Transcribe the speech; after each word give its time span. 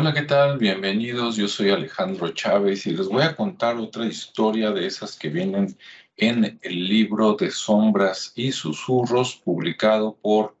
Hola, 0.00 0.14
¿qué 0.14 0.22
tal? 0.22 0.56
Bienvenidos. 0.56 1.36
Yo 1.36 1.46
soy 1.46 1.68
Alejandro 1.68 2.30
Chávez 2.30 2.86
y 2.86 2.92
les 2.92 3.06
voy 3.06 3.22
a 3.22 3.36
contar 3.36 3.76
otra 3.76 4.06
historia 4.06 4.70
de 4.70 4.86
esas 4.86 5.14
que 5.14 5.28
vienen 5.28 5.76
en 6.16 6.58
el 6.62 6.88
libro 6.88 7.34
de 7.34 7.50
Sombras 7.50 8.32
y 8.34 8.50
Susurros, 8.50 9.36
publicado 9.44 10.16
por 10.22 10.56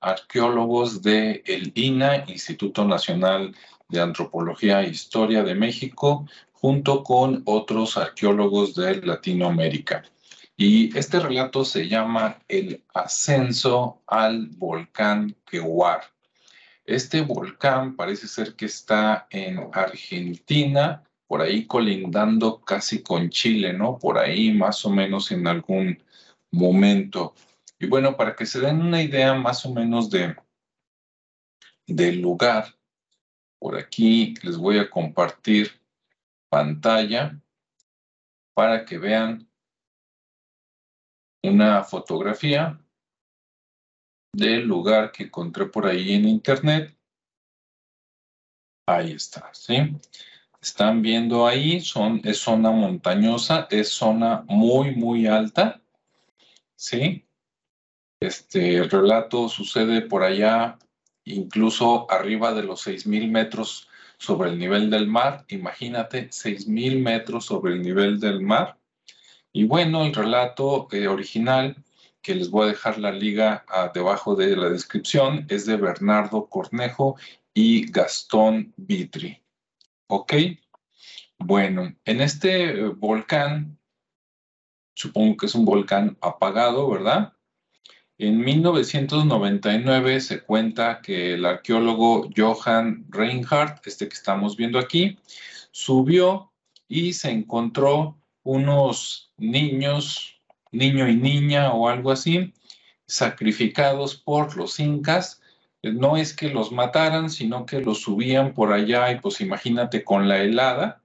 arqueólogos 0.00 1.00
del 1.00 1.42
el 1.46 1.72
INA, 1.74 2.26
Instituto 2.28 2.84
Nacional 2.84 3.54
de 3.88 4.02
Antropología 4.02 4.82
e 4.82 4.90
Historia 4.90 5.42
de 5.42 5.54
México, 5.54 6.26
junto 6.52 7.02
con 7.02 7.40
otros 7.46 7.96
arqueólogos 7.96 8.74
de 8.74 9.00
Latinoamérica. 9.00 10.02
Y 10.58 10.94
este 10.94 11.20
relato 11.20 11.64
se 11.64 11.88
llama 11.88 12.38
El 12.48 12.84
ascenso 12.92 14.02
al 14.06 14.48
volcán 14.48 15.34
Quehuar. 15.46 16.13
Este 16.84 17.22
volcán 17.22 17.96
parece 17.96 18.28
ser 18.28 18.54
que 18.54 18.66
está 18.66 19.26
en 19.30 19.70
Argentina, 19.72 21.02
por 21.26 21.40
ahí 21.40 21.66
colindando 21.66 22.60
casi 22.60 23.02
con 23.02 23.30
Chile, 23.30 23.72
¿no? 23.72 23.98
Por 23.98 24.18
ahí 24.18 24.52
más 24.52 24.84
o 24.84 24.90
menos 24.90 25.32
en 25.32 25.46
algún 25.46 26.02
momento. 26.50 27.34
Y 27.78 27.86
bueno, 27.86 28.16
para 28.16 28.36
que 28.36 28.44
se 28.44 28.60
den 28.60 28.82
una 28.82 29.02
idea 29.02 29.34
más 29.34 29.64
o 29.64 29.72
menos 29.72 30.10
de 30.10 30.36
del 31.86 32.20
lugar, 32.20 32.74
por 33.58 33.76
aquí 33.76 34.34
les 34.42 34.56
voy 34.56 34.78
a 34.78 34.88
compartir 34.88 35.80
pantalla 36.48 37.38
para 38.54 38.84
que 38.84 38.98
vean 38.98 39.48
una 41.42 41.82
fotografía 41.82 42.78
del 44.34 44.66
lugar 44.66 45.12
que 45.12 45.24
encontré 45.24 45.66
por 45.66 45.86
ahí 45.86 46.14
en 46.14 46.28
internet. 46.28 46.96
Ahí 48.86 49.12
está, 49.12 49.50
¿sí? 49.52 49.96
Están 50.60 51.02
viendo 51.02 51.46
ahí, 51.46 51.80
son, 51.80 52.20
es 52.24 52.38
zona 52.38 52.70
montañosa, 52.70 53.66
es 53.70 53.88
zona 53.88 54.44
muy, 54.46 54.94
muy 54.94 55.26
alta, 55.26 55.80
¿sí? 56.76 57.24
Este, 58.20 58.76
el 58.76 58.90
relato 58.90 59.48
sucede 59.48 60.02
por 60.02 60.22
allá, 60.22 60.78
incluso 61.24 62.10
arriba 62.10 62.54
de 62.54 62.62
los 62.62 62.86
6.000 62.86 63.30
metros 63.30 63.88
sobre 64.18 64.50
el 64.50 64.58
nivel 64.58 64.90
del 64.90 65.06
mar. 65.06 65.44
Imagínate, 65.48 66.30
6.000 66.30 67.02
metros 67.02 67.44
sobre 67.44 67.74
el 67.74 67.82
nivel 67.82 68.18
del 68.20 68.40
mar. 68.40 68.78
Y 69.52 69.64
bueno, 69.64 70.04
el 70.04 70.14
relato 70.14 70.88
eh, 70.90 71.06
original, 71.06 71.76
que 72.24 72.34
les 72.34 72.50
voy 72.50 72.64
a 72.64 72.72
dejar 72.72 72.98
la 72.98 73.12
liga 73.12 73.64
ah, 73.68 73.92
debajo 73.94 74.34
de 74.34 74.56
la 74.56 74.70
descripción, 74.70 75.46
es 75.48 75.66
de 75.66 75.76
Bernardo 75.76 76.48
Cornejo 76.48 77.16
y 77.52 77.88
Gastón 77.92 78.72
Vitri. 78.76 79.40
¿Ok? 80.08 80.32
Bueno, 81.38 81.94
en 82.04 82.20
este 82.20 82.70
eh, 82.70 82.88
volcán, 82.88 83.78
supongo 84.94 85.36
que 85.36 85.46
es 85.46 85.54
un 85.54 85.64
volcán 85.64 86.16
apagado, 86.20 86.88
¿verdad? 86.90 87.34
En 88.16 88.40
1999 88.40 90.20
se 90.20 90.40
cuenta 90.42 91.02
que 91.02 91.34
el 91.34 91.44
arqueólogo 91.44 92.30
Johann 92.34 93.06
Reinhardt, 93.10 93.86
este 93.86 94.08
que 94.08 94.14
estamos 94.14 94.56
viendo 94.56 94.78
aquí, 94.78 95.18
subió 95.72 96.52
y 96.88 97.12
se 97.12 97.30
encontró 97.30 98.16
unos 98.44 99.32
niños, 99.36 100.33
niño 100.74 101.08
y 101.08 101.16
niña 101.16 101.72
o 101.72 101.88
algo 101.88 102.10
así, 102.10 102.52
sacrificados 103.06 104.16
por 104.16 104.56
los 104.56 104.80
incas. 104.80 105.40
No 105.82 106.16
es 106.16 106.34
que 106.34 106.48
los 106.48 106.72
mataran, 106.72 107.30
sino 107.30 107.66
que 107.66 107.80
los 107.80 108.00
subían 108.00 108.54
por 108.54 108.72
allá 108.72 109.10
y 109.12 109.20
pues 109.20 109.40
imagínate 109.40 110.02
con 110.02 110.28
la 110.28 110.42
helada, 110.42 111.02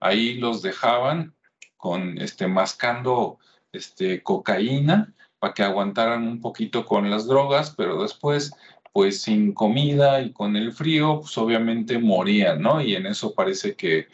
ahí 0.00 0.34
los 0.34 0.62
dejaban 0.62 1.34
con 1.76 2.18
este 2.18 2.48
mascando 2.48 3.38
este 3.72 4.22
cocaína 4.22 5.14
para 5.38 5.54
que 5.54 5.62
aguantaran 5.62 6.26
un 6.26 6.40
poquito 6.40 6.84
con 6.84 7.10
las 7.10 7.26
drogas, 7.26 7.74
pero 7.76 8.02
después 8.02 8.52
pues 8.96 9.20
sin 9.20 9.52
comida 9.52 10.22
y 10.22 10.32
con 10.32 10.56
el 10.56 10.72
frío, 10.72 11.20
pues 11.20 11.36
obviamente 11.36 11.98
morían, 11.98 12.62
¿no? 12.62 12.80
Y 12.80 12.94
en 12.94 13.04
eso 13.04 13.34
parece 13.34 13.76
que 13.76 14.08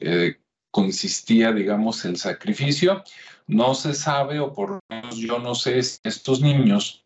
eh, 0.00 0.36
consistía, 0.70 1.52
digamos, 1.52 2.06
el 2.06 2.16
sacrificio. 2.16 3.04
No 3.46 3.74
se 3.74 3.94
sabe, 3.94 4.40
o 4.40 4.52
por 4.52 4.70
lo 4.70 4.80
menos 4.88 5.16
yo 5.16 5.38
no 5.38 5.54
sé, 5.54 5.82
si 5.82 5.98
estos 6.04 6.40
niños 6.40 7.04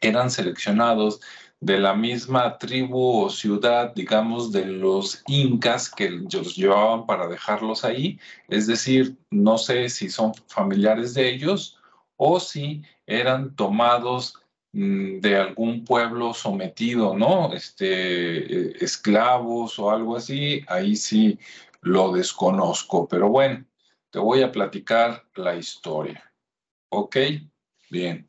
eran 0.00 0.30
seleccionados 0.30 1.20
de 1.60 1.78
la 1.78 1.94
misma 1.94 2.56
tribu 2.58 3.24
o 3.24 3.30
ciudad, 3.30 3.92
digamos, 3.94 4.52
de 4.52 4.64
los 4.64 5.22
incas 5.26 5.90
que 5.90 6.10
los 6.10 6.56
llevaban 6.56 7.04
para 7.06 7.26
dejarlos 7.26 7.84
ahí. 7.84 8.18
Es 8.48 8.66
decir, 8.66 9.16
no 9.30 9.58
sé 9.58 9.88
si 9.88 10.08
son 10.08 10.34
familiares 10.46 11.14
de 11.14 11.28
ellos 11.28 11.78
o 12.16 12.38
si 12.38 12.82
eran 13.06 13.56
tomados 13.56 14.34
mm, 14.72 15.20
de 15.20 15.36
algún 15.36 15.84
pueblo 15.84 16.32
sometido, 16.32 17.16
¿no? 17.16 17.52
Este, 17.52 18.70
eh, 18.70 18.76
esclavos 18.80 19.78
o 19.78 19.90
algo 19.90 20.16
así, 20.16 20.62
ahí 20.68 20.94
sí 20.94 21.38
lo 21.80 22.12
desconozco, 22.12 23.08
pero 23.08 23.28
bueno, 23.28 23.64
te 24.10 24.18
voy 24.18 24.42
a 24.42 24.52
platicar 24.52 25.24
la 25.34 25.56
historia. 25.56 26.32
¿Ok? 26.90 27.16
Bien. 27.90 28.26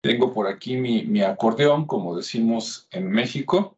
Tengo 0.00 0.32
por 0.34 0.48
aquí 0.48 0.76
mi, 0.76 1.22
acordeón, 1.22 1.86
como 1.86 2.16
decimos 2.16 2.88
en 2.90 3.08
México, 3.08 3.76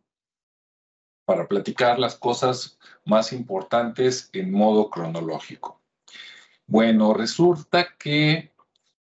para 1.26 1.48
platicar 1.48 1.98
las 1.98 2.16
cosas 2.16 2.78
más 3.04 3.32
importantes 3.32 4.30
en 4.32 4.50
modo 4.50 4.88
cronológico. 4.88 5.82
Bueno, 6.66 7.12
resulta 7.12 7.94
que 7.98 8.52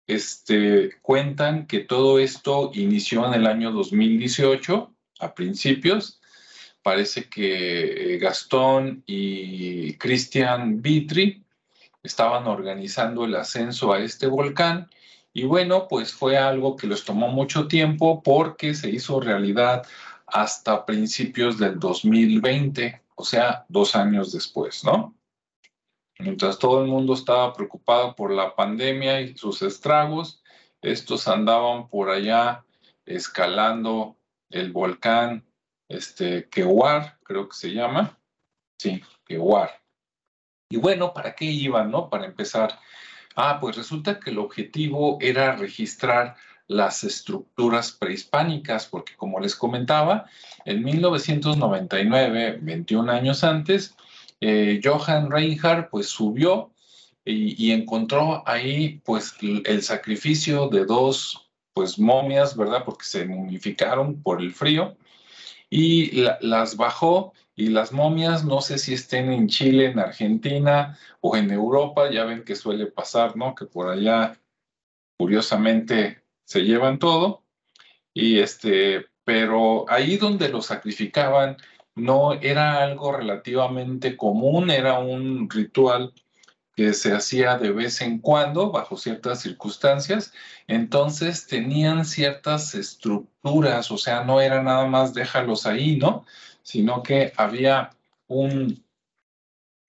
este, 0.08 1.00
cuentan 1.02 1.68
que 1.68 1.82
todo 1.82 2.18
esto 2.18 2.72
inició 2.74 3.28
en 3.28 3.36
el 3.36 3.46
año 3.46 3.72
2018, 3.72 4.92
a 5.20 5.36
principios, 5.36 6.20
parece 6.82 7.30
que 7.30 8.16
eh, 8.16 8.18
Gastón 8.18 9.04
y 9.06 9.94
Cristian 9.98 10.82
Vitri 10.82 11.46
estaban 12.04 12.48
organizando 12.48 13.26
el 13.26 13.36
ascenso 13.36 13.94
a 13.94 14.00
este 14.00 14.28
volcán 14.28 14.90
y 15.34 15.44
bueno, 15.44 15.88
pues 15.88 16.14
fue 16.14 16.38
algo 16.38 16.76
que 16.76 16.88
les 16.88 17.06
tomó 17.06 17.30
mucho 17.30 17.68
tiempo 17.68 18.22
porque 18.22 18.74
se 18.74 18.90
hizo 18.90 19.20
realidad 19.20 19.86
hasta 20.28 20.86
principios 20.86 21.58
del 21.58 21.80
2020, 21.80 23.02
o 23.16 23.24
sea, 23.24 23.66
dos 23.70 23.96
años 23.96 24.32
después, 24.32 24.84
¿no? 24.84 25.16
Mientras 26.20 26.60
todo 26.60 26.82
el 26.82 26.88
mundo 26.88 27.14
estaba 27.14 27.54
preocupado 27.54 28.16
por 28.16 28.32
la 28.32 28.56
pandemia 28.56 29.22
y 29.22 29.38
sus 29.38 29.62
estragos, 29.62 30.44
estos 30.82 31.28
andaban 31.28 31.88
por 31.88 32.10
allá 32.10 32.66
escalando 33.06 34.18
el 34.50 34.72
volcán 34.72 35.46
este, 35.88 36.48
Kewar, 36.50 37.18
creo 37.24 37.50
que 37.50 37.56
se 37.56 37.74
llama. 37.74 38.18
Sí, 38.78 39.02
Kewar. 39.26 39.81
Y 40.72 40.78
bueno, 40.78 41.14
¿para 41.14 41.36
qué 41.36 41.46
iban, 41.46 41.92
no? 41.92 42.10
Para 42.10 42.26
empezar. 42.26 42.80
Ah, 43.36 43.60
pues 43.62 43.76
resulta 43.76 44.20
que 44.20 44.32
el 44.32 44.40
objetivo 44.40 45.18
era 45.22 45.56
registrar 45.56 46.36
las 46.68 47.04
estructuras 47.04 47.92
prehispánicas, 47.92 48.86
porque 48.88 49.16
como 49.18 49.40
les 49.40 49.56
comentaba, 49.56 50.26
en 50.66 50.84
1999, 50.84 52.60
21 52.62 53.12
años 53.12 53.44
antes, 53.44 53.94
eh, 54.40 54.80
Johann 54.84 55.30
Reinhardt 55.30 55.90
pues 55.90 56.08
subió 56.08 56.72
y, 57.26 57.72
encontró 57.72 58.42
ahí 58.48 59.02
pues 59.06 59.36
el 59.42 59.84
sacrificio 59.84 60.70
de 60.70 60.86
dos 60.86 61.50
pues 61.74 62.00
momias, 62.00 62.56
¿verdad? 62.56 62.84
Porque 62.86 63.06
se 63.06 63.26
momificaron 63.26 64.22
por 64.22 64.42
el 64.42 64.54
frío 64.54 64.96
y 65.70 66.24
las 66.42 66.76
bajó 66.76 67.34
y 67.56 67.68
las 67.68 67.92
momias, 67.92 68.46
no 68.46 68.62
sé 68.62 68.78
si 68.78 68.94
estén 68.94 69.32
en 69.32 69.48
Chile, 69.48 69.88
en 69.88 70.00
Argentina 70.00 70.98
o 71.20 71.36
en 71.36 71.52
Europa, 71.52 72.10
ya 72.10 72.24
ven 72.26 72.44
que 72.44 72.56
suele 72.56 72.88
pasar, 72.88 73.36
¿no? 73.36 73.56
Que 73.56 73.66
por 73.66 73.90
allá, 73.90 74.40
curiosamente, 75.18 76.24
se 76.46 76.62
llevan 76.62 77.00
todo. 77.00 77.44
Y 78.14 78.40
este, 78.40 79.06
pero 79.24 79.86
ahí 79.90 80.18
donde 80.18 80.50
lo 80.50 80.62
sacrificaban 80.62 81.58
no 81.96 82.34
era 82.34 82.84
algo 82.84 83.12
relativamente 83.12 84.18
común, 84.18 84.70
era 84.70 85.00
un 85.00 85.50
ritual 85.50 86.14
que 86.76 86.94
se 86.94 87.14
hacía 87.14 87.58
de 87.58 87.72
vez 87.72 88.02
en 88.02 88.20
cuando 88.20 88.72
bajo 88.72 88.98
ciertas 88.98 89.42
circunstancias, 89.42 90.34
entonces 90.68 91.48
tenían 91.48 92.06
ciertas 92.06 92.76
estructuras, 92.76 93.92
o 93.92 93.98
sea, 93.98 94.24
no 94.24 94.40
era 94.40 94.64
nada 94.64 94.86
más 94.86 95.14
déjalos 95.14 95.66
ahí, 95.66 95.98
¿no? 95.98 96.26
Sino 96.64 97.04
que 97.04 97.34
había 97.38 97.90
un, 98.28 98.84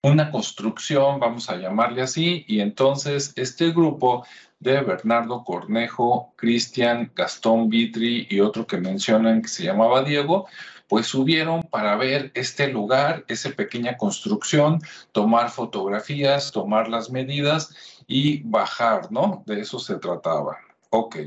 una 0.03 0.31
construcción, 0.31 1.19
vamos 1.19 1.49
a 1.49 1.57
llamarle 1.57 2.01
así, 2.01 2.45
y 2.47 2.59
entonces 2.59 3.33
este 3.35 3.71
grupo 3.71 4.25
de 4.59 4.81
Bernardo 4.81 5.43
Cornejo, 5.43 6.33
Cristian, 6.37 7.11
Gastón 7.15 7.69
Vitri 7.69 8.27
y 8.29 8.39
otro 8.39 8.65
que 8.65 8.77
mencionan 8.77 9.41
que 9.41 9.49
se 9.49 9.63
llamaba 9.63 10.03
Diego, 10.03 10.47
pues 10.87 11.07
subieron 11.07 11.63
para 11.63 11.95
ver 11.95 12.31
este 12.33 12.67
lugar, 12.67 13.25
esa 13.27 13.49
pequeña 13.51 13.97
construcción, 13.97 14.79
tomar 15.11 15.49
fotografías, 15.49 16.51
tomar 16.51 16.87
las 16.87 17.09
medidas 17.09 18.03
y 18.07 18.43
bajar, 18.43 19.11
¿no? 19.11 19.43
De 19.45 19.61
eso 19.61 19.79
se 19.79 19.95
trataba. 19.95 20.57
Ok. 20.91 21.17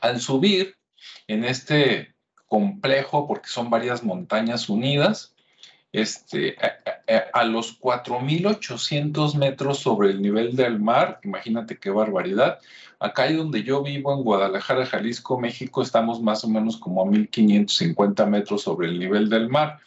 Al 0.00 0.20
subir 0.20 0.76
en 1.26 1.44
este 1.44 2.15
complejo, 2.46 3.26
porque 3.26 3.48
son 3.48 3.70
varias 3.70 4.02
montañas 4.04 4.68
unidas, 4.68 5.34
este, 5.92 6.56
a, 7.32 7.44
los 7.44 7.80
4.800 7.80 9.34
metros 9.36 9.78
sobre 9.78 10.10
el 10.10 10.20
nivel 10.20 10.54
del 10.54 10.78
mar, 10.78 11.20
imagínate 11.24 11.78
qué 11.78 11.90
barbaridad, 11.90 12.58
acá 12.98 13.32
donde 13.32 13.62
yo 13.62 13.82
vivo, 13.82 14.12
en 14.12 14.22
Guadalajara, 14.22 14.86
Jalisco, 14.86 15.38
México, 15.38 15.82
estamos 15.82 16.20
más 16.20 16.44
o 16.44 16.48
menos 16.48 16.76
como 16.76 17.02
a 17.02 17.06
1.550 17.06 18.26
metros 18.26 18.62
sobre 18.62 18.88
el 18.88 18.98
nivel 18.98 19.30
del 19.30 19.48
mar. 19.48 19.78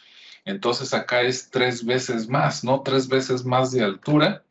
Entonces 0.45 0.93
acá 0.93 1.21
es 1.21 1.51
tres 1.51 1.85
veces 1.85 2.27
más, 2.27 2.63
¿no? 2.63 2.81
Tres 2.81 3.07
veces 3.07 3.45
más 3.45 3.71
de 3.71 3.83
altura. 3.83 4.43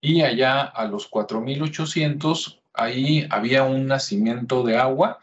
Y 0.00 0.22
allá 0.22 0.62
a 0.62 0.86
los 0.86 1.10
4.800, 1.10 2.60
ahí 2.72 3.26
había 3.30 3.64
un 3.64 3.86
nacimiento 3.86 4.62
de 4.62 4.78
agua 4.78 5.18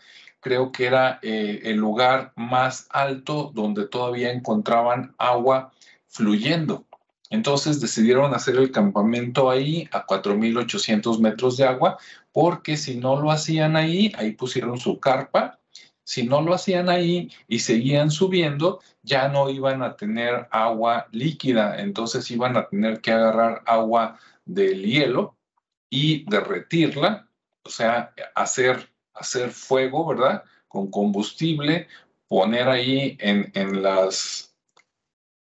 creo 0.46 0.72
que 0.72 0.86
era 0.86 1.18
eh, 1.24 1.62
el 1.64 1.78
lugar 1.78 2.32
más 2.36 2.86
alto 2.92 3.52
donde 3.56 3.88
todavía 3.88 4.32
encontraban 4.32 5.16
agua 5.18 5.72
fluyendo. 6.08 6.86
Entonces 7.32 7.82
decidieron 7.82 8.32
hacer 8.36 8.58
el 8.58 8.70
campamento 8.70 9.50
ahí 9.50 9.90
a 9.92 10.06
4.800 10.06 11.20
metros 11.20 11.58
de 11.58 11.64
agua, 11.64 11.98
porque 12.32 12.78
si 12.78 12.98
no 12.98 13.20
lo 13.20 13.32
hacían 13.32 13.76
ahí, 13.76 14.14
ahí 14.20 14.34
pusieron 14.34 14.80
su 14.80 15.00
carpa. 15.00 15.60
Si 16.04 16.28
no 16.28 16.44
lo 16.44 16.54
hacían 16.54 16.90
ahí 16.90 17.32
y 17.48 17.58
seguían 17.58 18.12
subiendo, 18.12 18.82
ya 19.02 19.28
no 19.30 19.50
iban 19.50 19.82
a 19.82 19.96
tener 19.96 20.48
agua 20.52 21.08
líquida, 21.12 21.82
entonces 21.82 22.30
iban 22.30 22.56
a 22.56 22.68
tener 22.68 23.02
que 23.02 23.12
agarrar 23.12 23.64
agua 23.66 24.20
del 24.46 24.84
hielo 24.84 25.38
y 25.90 26.24
derretirla, 26.30 27.28
o 27.64 27.70
sea, 27.70 28.14
hacer 28.36 28.95
hacer 29.16 29.52
fuego, 29.52 30.06
¿verdad? 30.06 30.44
Con 30.68 30.92
combustible, 30.92 31.88
poner 32.28 32.68
ahí 32.68 33.18
en, 33.20 33.52
en 33.56 33.82
las, 33.82 34.56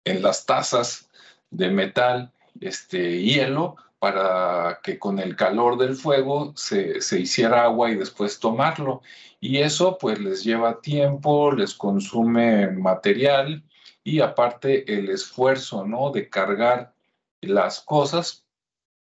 en 0.05 0.21
las 0.21 0.45
tazas 0.45 1.09
de 1.49 1.69
metal 1.69 2.31
este 2.59 3.21
hielo 3.21 3.75
para 3.99 4.79
que 4.83 4.99
con 4.99 5.19
el 5.19 5.35
calor 5.35 5.77
del 5.77 5.95
fuego 5.95 6.53
se, 6.55 7.01
se, 7.01 7.19
hiciera 7.19 7.63
agua 7.63 7.89
y 7.89 7.95
después 7.95 8.39
tomarlo. 8.39 9.01
Y 9.39 9.57
eso 9.57 9.97
pues 9.97 10.19
les 10.19 10.43
lleva 10.43 10.81
tiempo, 10.81 11.51
les 11.51 11.73
consume 11.73 12.67
material 12.67 13.63
y 14.03 14.19
aparte 14.19 14.93
el 14.93 15.09
esfuerzo, 15.09 15.85
¿no? 15.85 16.11
De 16.11 16.29
cargar 16.29 16.93
las 17.41 17.81
cosas 17.81 18.46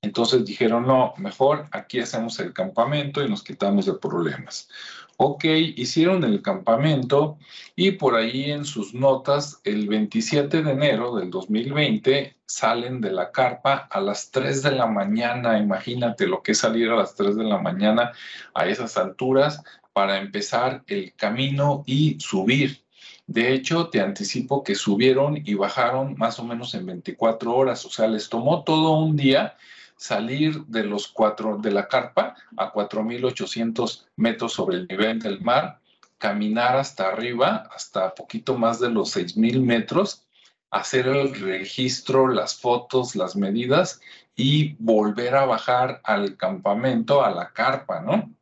entonces 0.01 0.45
dijeron, 0.45 0.87
no, 0.87 1.13
mejor 1.17 1.67
aquí 1.71 1.99
hacemos 1.99 2.39
el 2.39 2.53
campamento 2.53 3.23
y 3.23 3.29
nos 3.29 3.43
quitamos 3.43 3.85
de 3.85 3.93
problemas. 3.93 4.69
Ok, 5.17 5.43
hicieron 5.43 6.23
el 6.23 6.41
campamento 6.41 7.37
y 7.75 7.91
por 7.91 8.15
ahí 8.15 8.51
en 8.51 8.63
sus 8.63 8.93
notas, 8.93 9.59
el 9.65 9.89
27 9.89 10.63
de 10.63 10.71
enero 10.71 11.17
del 11.17 11.29
2020, 11.29 12.37
salen 12.45 13.01
de 13.01 13.11
la 13.11 13.31
carpa 13.31 13.89
a 13.91 13.99
las 13.99 14.31
3 14.31 14.63
de 14.63 14.71
la 14.71 14.87
mañana. 14.87 15.59
Imagínate 15.59 16.25
lo 16.25 16.41
que 16.41 16.53
es 16.53 16.59
salir 16.59 16.89
a 16.89 16.95
las 16.95 17.15
3 17.15 17.35
de 17.35 17.43
la 17.43 17.57
mañana 17.57 18.13
a 18.53 18.67
esas 18.67 18.95
alturas 18.95 19.61
para 19.91 20.17
empezar 20.17 20.83
el 20.87 21.13
camino 21.15 21.83
y 21.85 22.17
subir. 22.21 22.85
De 23.27 23.53
hecho, 23.53 23.89
te 23.89 23.99
anticipo 23.99 24.63
que 24.63 24.75
subieron 24.75 25.41
y 25.45 25.53
bajaron 25.55 26.15
más 26.17 26.39
o 26.39 26.45
menos 26.45 26.73
en 26.73 26.85
24 26.85 27.53
horas, 27.53 27.85
o 27.85 27.89
sea, 27.89 28.07
les 28.07 28.29
tomó 28.29 28.63
todo 28.63 28.97
un 28.97 29.17
día 29.17 29.57
salir 29.99 30.63
de 30.67 30.85
los 30.85 31.09
cuatro 31.09 31.57
de 31.57 31.71
la 31.71 31.89
carpa 31.89 32.33
a 32.55 32.71
4.800 32.71 34.05
metros 34.15 34.53
sobre 34.53 34.77
el 34.77 34.87
nivel 34.87 35.19
del 35.19 35.41
mar, 35.41 35.81
caminar 36.17 36.77
hasta 36.77 37.09
arriba, 37.09 37.67
hasta 37.75 38.15
poquito 38.15 38.57
más 38.57 38.79
de 38.79 38.89
los 38.89 39.13
6.000 39.13 39.61
metros, 39.61 40.25
hacer 40.71 41.05
el 41.07 41.37
registro, 41.37 42.29
las 42.29 42.55
fotos, 42.55 43.17
las 43.17 43.35
medidas 43.35 43.99
y 44.37 44.75
volver 44.79 45.35
a 45.35 45.45
bajar 45.45 45.99
al 46.05 46.37
campamento, 46.37 47.21
a 47.21 47.31
la 47.31 47.51
carpa, 47.51 47.99
¿no? 47.99 48.33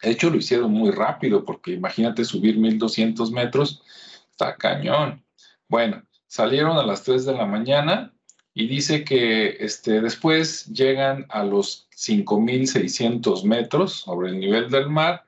De 0.00 0.10
hecho, 0.10 0.30
lo 0.30 0.36
hicieron 0.36 0.70
muy 0.70 0.92
rápido 0.92 1.44
porque 1.44 1.72
imagínate 1.72 2.24
subir 2.24 2.56
1.200 2.56 3.32
metros, 3.32 3.82
está 4.30 4.54
cañón. 4.54 5.24
Bueno, 5.68 6.04
salieron 6.28 6.78
a 6.78 6.86
las 6.86 7.02
3 7.02 7.24
de 7.26 7.34
la 7.34 7.44
mañana, 7.44 8.14
y 8.54 8.66
dice 8.66 9.04
que 9.04 9.56
este, 9.60 10.00
después 10.00 10.66
llegan 10.66 11.26
a 11.28 11.44
los 11.44 11.88
5.600 11.96 13.44
metros 13.44 13.92
sobre 13.92 14.30
el 14.30 14.40
nivel 14.40 14.70
del 14.70 14.88
mar 14.88 15.24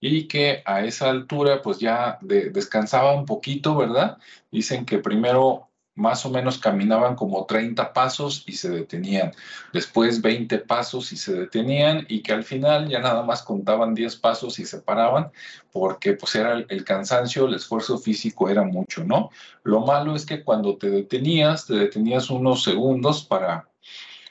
y 0.00 0.28
que 0.28 0.62
a 0.64 0.84
esa 0.84 1.10
altura 1.10 1.62
pues 1.62 1.78
ya 1.78 2.18
descansaba 2.20 3.14
un 3.14 3.24
poquito, 3.24 3.76
¿verdad? 3.76 4.18
Dicen 4.50 4.84
que 4.84 4.98
primero 4.98 5.68
más 5.96 6.26
o 6.26 6.30
menos 6.30 6.58
caminaban 6.58 7.16
como 7.16 7.46
30 7.46 7.92
pasos 7.92 8.44
y 8.46 8.52
se 8.52 8.70
detenían, 8.70 9.32
después 9.72 10.20
20 10.20 10.58
pasos 10.58 11.10
y 11.12 11.16
se 11.16 11.32
detenían 11.32 12.04
y 12.08 12.20
que 12.20 12.32
al 12.32 12.44
final 12.44 12.88
ya 12.88 13.00
nada 13.00 13.22
más 13.22 13.42
contaban 13.42 13.94
10 13.94 14.16
pasos 14.16 14.58
y 14.58 14.66
se 14.66 14.78
paraban 14.78 15.30
porque 15.72 16.12
pues 16.12 16.34
era 16.34 16.64
el, 16.68 16.84
cansancio, 16.84 17.46
el 17.46 17.54
esfuerzo 17.54 17.98
físico 17.98 18.48
era 18.48 18.62
mucho, 18.62 19.04
¿no? 19.04 19.30
Lo 19.62 19.80
malo 19.80 20.14
es 20.14 20.26
que 20.26 20.44
cuando 20.44 20.76
te 20.76 20.90
detenías, 20.90 21.66
te 21.66 21.74
detenías 21.74 22.30
unos 22.30 22.62
segundos 22.62 23.24
para 23.24 23.68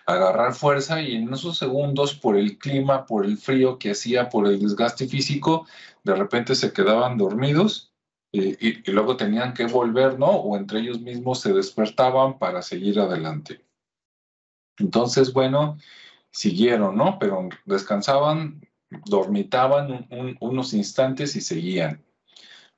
agarrar 0.06 0.54
fuerza 0.54 1.02
y 1.02 1.16
en 1.16 1.34
esos 1.34 1.58
segundos 1.58 2.14
por 2.14 2.38
el 2.38 2.60
clima, 2.60 3.08
por 3.08 3.26
el 3.26 3.40
frío 3.40 3.80
que 3.80 3.92
hacía, 3.92 4.30
por 4.30 4.46
el 4.48 4.60
desgaste 4.60 5.08
físico, 5.08 5.66
de 6.04 6.14
repente 6.14 6.54
se 6.54 6.72
quedaban 6.72 7.18
dormidos 7.18 7.95
y, 8.36 8.92
luego 8.92 9.18
tenían 9.18 9.54
que 9.54 9.66
volver, 9.66 10.20
¿no? 10.20 10.28
O 10.28 10.58
entre 10.58 10.80
ellos 10.80 11.02
mismos 11.02 11.42
se 11.42 11.54
despertaban 11.54 12.38
para 12.38 12.62
seguir 12.62 13.00
adelante. 13.00 13.62
Entonces, 14.78 15.34
bueno, 15.34 15.78
siguieron, 16.32 16.96
¿no? 16.96 17.18
Pero 17.20 17.50
descansaban, 17.66 18.62
dormitaban 19.06 20.08
unos 20.40 20.74
instantes 20.74 21.36
y 21.36 21.42
seguían. 21.42 22.06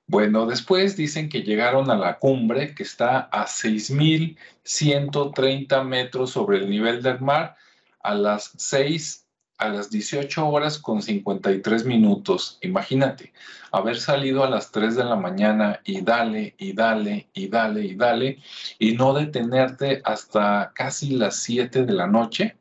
Bueno, 0.08 0.46
después 0.46 0.96
dicen 0.96 1.28
que 1.28 1.44
llegaron 1.44 1.92
a 1.92 1.98
la 1.98 2.18
cumbre, 2.18 2.74
que 2.74 2.84
está 2.84 3.20
a 3.20 3.46
6.130 3.46 5.84
metros 5.84 6.32
sobre 6.32 6.60
el 6.60 6.70
nivel 6.70 7.04
del 7.04 7.20
mar, 7.20 7.58
a 8.00 8.16
las 8.16 8.54
6 8.58 9.27
a 9.58 9.70
las 9.70 9.90
18 9.90 10.48
horas 10.48 10.78
con 10.78 11.02
53 11.02 11.86
minutos. 11.86 12.58
Imagínate, 12.62 13.34
haber 13.72 14.00
salido 14.00 14.44
a 14.44 14.50
las 14.50 14.72
3 14.72 14.96
de 14.96 15.04
la 15.04 15.16
mañana 15.16 15.82
y 15.84 16.02
dale, 16.02 16.56
y 16.58 16.74
dale, 16.74 17.30
y 17.34 17.48
dale, 17.48 17.86
y 17.86 17.96
dale, 17.96 18.40
y 18.80 18.94
no 18.94 19.14
detenerte 19.14 20.02
hasta 20.06 20.72
casi 20.76 21.12
las 21.12 21.38
7 21.38 21.86
de 21.86 21.94
la 21.94 22.08
noche, 22.08 22.58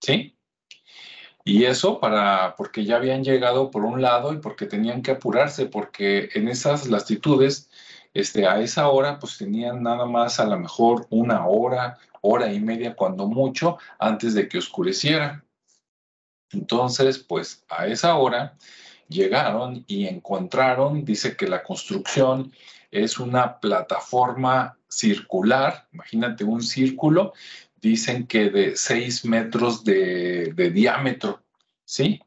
¿sí? 0.00 0.34
Y 1.44 1.64
eso 1.64 1.98
para, 1.98 2.56
porque 2.56 2.84
ya 2.84 2.96
habían 2.96 3.24
llegado 3.24 3.70
por 3.70 3.84
un 3.84 4.02
lado 4.02 4.34
y 4.34 4.38
porque 4.38 4.66
tenían 4.66 5.02
que 5.02 5.12
apurarse, 5.12 5.66
porque 5.66 6.28
en 6.34 6.48
esas 6.48 6.88
latitudes, 6.88 7.70
este, 8.12 8.46
a 8.46 8.60
esa 8.60 8.88
hora, 8.88 9.18
pues 9.18 9.38
tenían 9.38 9.82
nada 9.82 10.04
más 10.04 10.40
a 10.40 10.46
lo 10.46 10.58
mejor 10.58 11.06
una 11.10 11.46
hora, 11.46 11.98
hora 12.20 12.52
y 12.52 12.60
media, 12.60 12.94
cuando 12.94 13.26
mucho, 13.26 13.78
antes 13.98 14.34
de 14.34 14.48
que 14.48 14.58
oscureciera. 14.58 15.44
Entonces, 16.52 17.18
pues 17.18 17.64
a 17.68 17.86
esa 17.86 18.16
hora 18.16 18.56
llegaron 19.08 19.84
y 19.86 20.06
encontraron, 20.06 21.04
dice 21.04 21.36
que 21.36 21.48
la 21.48 21.62
construcción 21.62 22.52
es 22.90 23.18
una 23.18 23.60
plataforma 23.60 24.78
circular, 24.88 25.86
imagínate 25.92 26.44
un 26.44 26.62
círculo, 26.62 27.32
dicen 27.80 28.26
que 28.26 28.50
de 28.50 28.76
6 28.76 29.24
metros 29.24 29.84
de, 29.84 30.52
de 30.54 30.70
diámetro, 30.70 31.42
¿sí? 31.84 32.20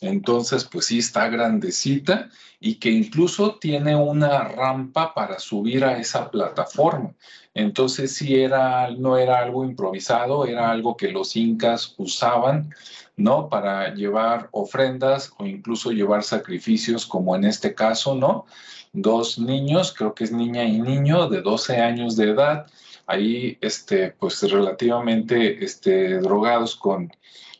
Entonces, 0.00 0.64
pues 0.64 0.86
sí, 0.86 0.98
está 0.98 1.28
grandecita 1.28 2.30
y 2.60 2.76
que 2.76 2.90
incluso 2.90 3.56
tiene 3.56 3.96
una 3.96 4.44
rampa 4.44 5.14
para 5.14 5.38
subir 5.38 5.84
a 5.84 5.98
esa 5.98 6.30
plataforma. 6.30 7.14
Entonces, 7.54 8.14
sí 8.14 8.36
era, 8.36 8.90
no 8.90 9.16
era 9.16 9.38
algo 9.38 9.64
improvisado, 9.64 10.46
era 10.46 10.70
algo 10.70 10.96
que 10.96 11.10
los 11.10 11.34
incas 11.36 11.94
usaban, 11.96 12.74
¿no? 13.18 13.48
Para 13.48 13.94
llevar 13.94 14.48
ofrendas 14.52 15.32
o 15.38 15.46
incluso 15.46 15.90
llevar 15.90 16.22
sacrificios, 16.22 17.04
como 17.06 17.36
en 17.36 17.44
este 17.44 17.74
caso, 17.74 18.14
¿no? 18.14 18.46
Dos 18.92 19.38
niños, 19.38 19.92
creo 19.96 20.14
que 20.14 20.24
es 20.24 20.32
niña 20.32 20.64
y 20.64 20.80
niño 20.80 21.28
de 21.28 21.42
12 21.42 21.76
años 21.78 22.16
de 22.16 22.30
edad, 22.30 22.66
ahí, 23.06 23.58
este, 23.60 24.12
pues 24.12 24.42
relativamente, 24.50 25.64
este, 25.64 26.18
drogados 26.20 26.76
con 26.76 27.10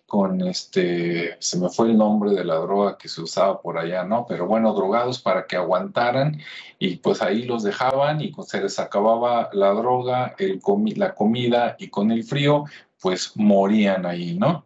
con 0.09 0.41
este, 0.41 1.37
se 1.39 1.59
me 1.59 1.69
fue 1.69 1.89
el 1.89 1.99
nombre 1.99 2.31
de 2.31 2.43
la 2.43 2.55
droga 2.55 2.97
que 2.97 3.11
se 3.11 3.21
usaba 3.21 3.61
por 3.61 3.77
allá, 3.77 4.05
¿no? 4.05 4.25
Pero 4.27 4.47
bueno, 4.47 4.73
drogados 4.73 5.21
para 5.21 5.47
que 5.47 5.57
aguantaran 5.57 6.41
y 6.79 6.97
pues 6.97 7.21
ahí 7.21 7.43
los 7.45 7.63
dejaban 7.63 8.23
y 8.23 8.33
se 8.47 8.63
les 8.63 8.79
acababa 8.79 9.51
la 9.53 9.69
droga, 9.73 10.35
el 10.39 10.63
la 10.97 11.15
comida 11.15 11.77
y 11.79 11.89
con 11.89 12.11
el 12.11 12.25
frío, 12.25 12.65
pues 13.03 13.33
morían 13.37 14.07
ahí, 14.07 14.35
¿no? 14.35 14.65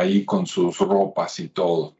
Ahí 0.00 0.24
con 0.24 0.46
sus 0.46 0.78
ropas 0.78 1.38
y 1.40 1.48
todo. 1.48 1.96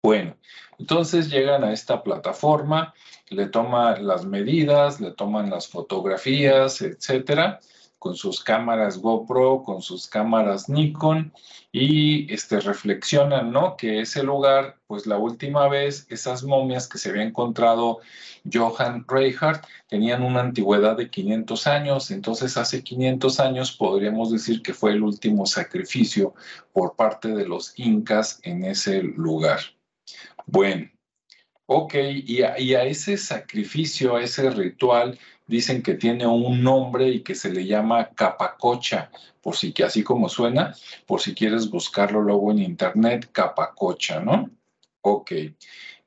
Bueno, 0.00 0.36
entonces 0.78 1.28
llegan 1.28 1.64
a 1.64 1.72
esta 1.72 2.04
plataforma, 2.04 2.94
le 3.30 3.46
toman 3.46 4.06
las 4.06 4.24
medidas, 4.24 5.00
le 5.00 5.10
toman 5.10 5.50
las 5.50 5.66
fotografías, 5.66 6.80
etcétera 6.80 7.58
con 7.98 8.14
sus 8.14 8.42
cámaras 8.42 8.98
GoPro, 8.98 9.62
con 9.64 9.82
sus 9.82 10.06
cámaras 10.06 10.68
Nikon 10.68 11.32
y 11.72 12.32
este, 12.32 12.60
reflexionan, 12.60 13.50
¿no? 13.50 13.76
Que 13.76 14.00
ese 14.00 14.22
lugar, 14.22 14.78
pues 14.86 15.06
la 15.06 15.18
última 15.18 15.68
vez, 15.68 16.06
esas 16.08 16.44
momias 16.44 16.88
que 16.88 16.98
se 16.98 17.10
había 17.10 17.24
encontrado 17.24 17.98
Johann 18.50 19.04
Reinhardt 19.08 19.66
tenían 19.88 20.22
una 20.22 20.40
antigüedad 20.40 20.96
de 20.96 21.10
500 21.10 21.66
años, 21.66 22.10
entonces 22.10 22.56
hace 22.56 22.82
500 22.82 23.40
años 23.40 23.72
podríamos 23.72 24.30
decir 24.30 24.62
que 24.62 24.74
fue 24.74 24.92
el 24.92 25.02
último 25.02 25.44
sacrificio 25.46 26.34
por 26.72 26.94
parte 26.94 27.28
de 27.28 27.46
los 27.46 27.78
incas 27.78 28.38
en 28.44 28.64
ese 28.64 29.02
lugar. 29.02 29.60
Bueno, 30.46 30.88
ok, 31.66 31.94
y 31.94 32.38
y 32.38 32.74
a 32.74 32.84
ese 32.84 33.16
sacrificio, 33.18 34.16
a 34.16 34.22
ese 34.22 34.48
ritual, 34.50 35.18
dicen 35.48 35.82
que 35.82 35.94
tiene 35.94 36.26
un 36.26 36.62
nombre 36.62 37.08
y 37.08 37.20
que 37.22 37.34
se 37.34 37.52
le 37.52 37.66
llama 37.66 38.10
capacocha, 38.14 39.10
por 39.42 39.56
si 39.56 39.72
que 39.72 39.82
así 39.82 40.04
como 40.04 40.28
suena, 40.28 40.76
por 41.06 41.20
si 41.20 41.34
quieres 41.34 41.68
buscarlo 41.70 42.20
luego 42.20 42.52
en 42.52 42.60
internet, 42.60 43.30
capacocha, 43.32 44.20
¿no? 44.20 44.50
Ok. 45.00 45.32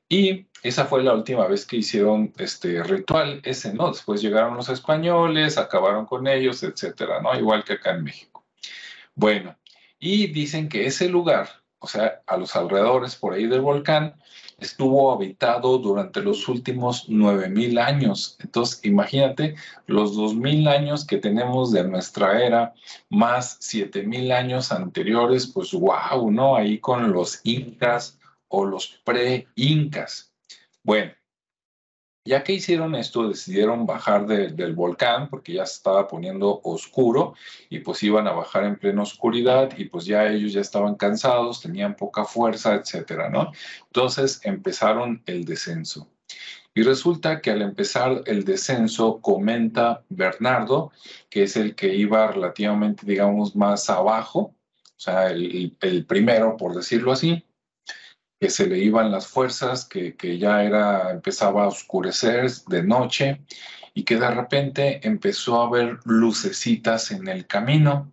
Y 0.08 0.46
esa 0.62 0.86
fue 0.86 1.02
la 1.02 1.12
última 1.12 1.46
vez 1.48 1.66
que 1.66 1.76
hicieron 1.76 2.32
este 2.38 2.82
ritual, 2.84 3.40
ese, 3.44 3.74
¿no? 3.74 3.88
Después 3.88 4.22
llegaron 4.22 4.56
los 4.56 4.68
españoles, 4.68 5.58
acabaron 5.58 6.06
con 6.06 6.28
ellos, 6.28 6.62
etcétera, 6.62 7.20
¿no? 7.20 7.36
Igual 7.36 7.64
que 7.64 7.74
acá 7.74 7.90
en 7.90 8.04
México. 8.04 8.44
Bueno, 9.14 9.56
y 9.98 10.28
dicen 10.28 10.68
que 10.68 10.86
ese 10.86 11.08
lugar, 11.08 11.48
o 11.80 11.88
sea, 11.88 12.22
a 12.26 12.36
los 12.36 12.54
alrededores 12.54 13.16
por 13.16 13.34
ahí 13.34 13.46
del 13.46 13.60
volcán, 13.60 14.14
estuvo 14.62 15.12
habitado 15.12 15.78
durante 15.78 16.22
los 16.22 16.48
últimos 16.48 17.08
9000 17.08 17.78
años. 17.78 18.36
Entonces, 18.40 18.84
imagínate 18.84 19.56
los 19.86 20.16
2000 20.16 20.68
años 20.68 21.04
que 21.04 21.18
tenemos 21.18 21.72
de 21.72 21.84
nuestra 21.84 22.42
era, 22.44 22.74
más 23.08 23.56
7000 23.60 24.32
años 24.32 24.72
anteriores, 24.72 25.46
pues 25.46 25.72
wow, 25.72 26.30
¿no? 26.30 26.56
Ahí 26.56 26.78
con 26.78 27.12
los 27.12 27.40
incas 27.44 28.18
o 28.48 28.64
los 28.64 29.00
pre-incas. 29.04 30.32
Bueno, 30.82 31.12
ya 32.24 32.44
que 32.44 32.52
hicieron 32.52 32.94
esto, 32.94 33.28
decidieron 33.28 33.84
bajar 33.84 34.26
del 34.26 34.74
volcán 34.74 35.28
porque 35.28 35.54
ya 35.54 35.66
se 35.66 35.74
estaba 35.74 36.06
poniendo 36.06 36.60
oscuro 36.62 37.34
y 37.68 37.80
pues 37.80 38.02
iban 38.02 38.28
a 38.28 38.32
bajar 38.32 38.64
en 38.64 38.76
plena 38.76 39.02
oscuridad 39.02 39.70
y 39.76 39.86
pues 39.86 40.04
ya 40.04 40.26
ellos 40.28 40.52
ya 40.52 40.60
estaban 40.60 40.94
cansados, 40.94 41.60
tenían 41.60 41.96
poca 41.96 42.24
fuerza, 42.24 42.74
etcétera, 42.74 43.28
¿no? 43.28 43.50
Entonces 43.86 44.40
empezaron 44.44 45.22
el 45.26 45.44
descenso. 45.44 46.08
Y 46.74 46.82
resulta 46.82 47.40
que 47.40 47.50
al 47.50 47.60
empezar 47.60 48.22
el 48.24 48.44
descenso, 48.44 49.20
comenta 49.20 50.04
Bernardo, 50.08 50.90
que 51.28 51.42
es 51.42 51.56
el 51.56 51.74
que 51.74 51.94
iba 51.94 52.28
relativamente, 52.28 53.04
digamos, 53.04 53.54
más 53.54 53.90
abajo, 53.90 54.54
o 54.96 55.00
sea, 55.04 55.28
el, 55.30 55.76
el 55.80 56.06
primero, 56.06 56.56
por 56.56 56.74
decirlo 56.74 57.12
así, 57.12 57.44
que 58.42 58.50
se 58.50 58.66
le 58.66 58.76
iban 58.76 59.12
las 59.12 59.28
fuerzas, 59.28 59.84
que, 59.84 60.16
ya 60.36 60.64
era, 60.64 61.12
empezaba 61.12 61.62
a 61.62 61.68
oscurecer 61.68 62.50
de 62.66 62.82
noche 62.82 63.40
y 63.94 64.02
que 64.02 64.16
de 64.16 64.28
repente 64.32 65.06
empezó 65.06 65.62
a 65.62 65.70
ver 65.70 66.00
lucecitas 66.04 67.12
en 67.12 67.28
el 67.28 67.46
camino 67.46 68.12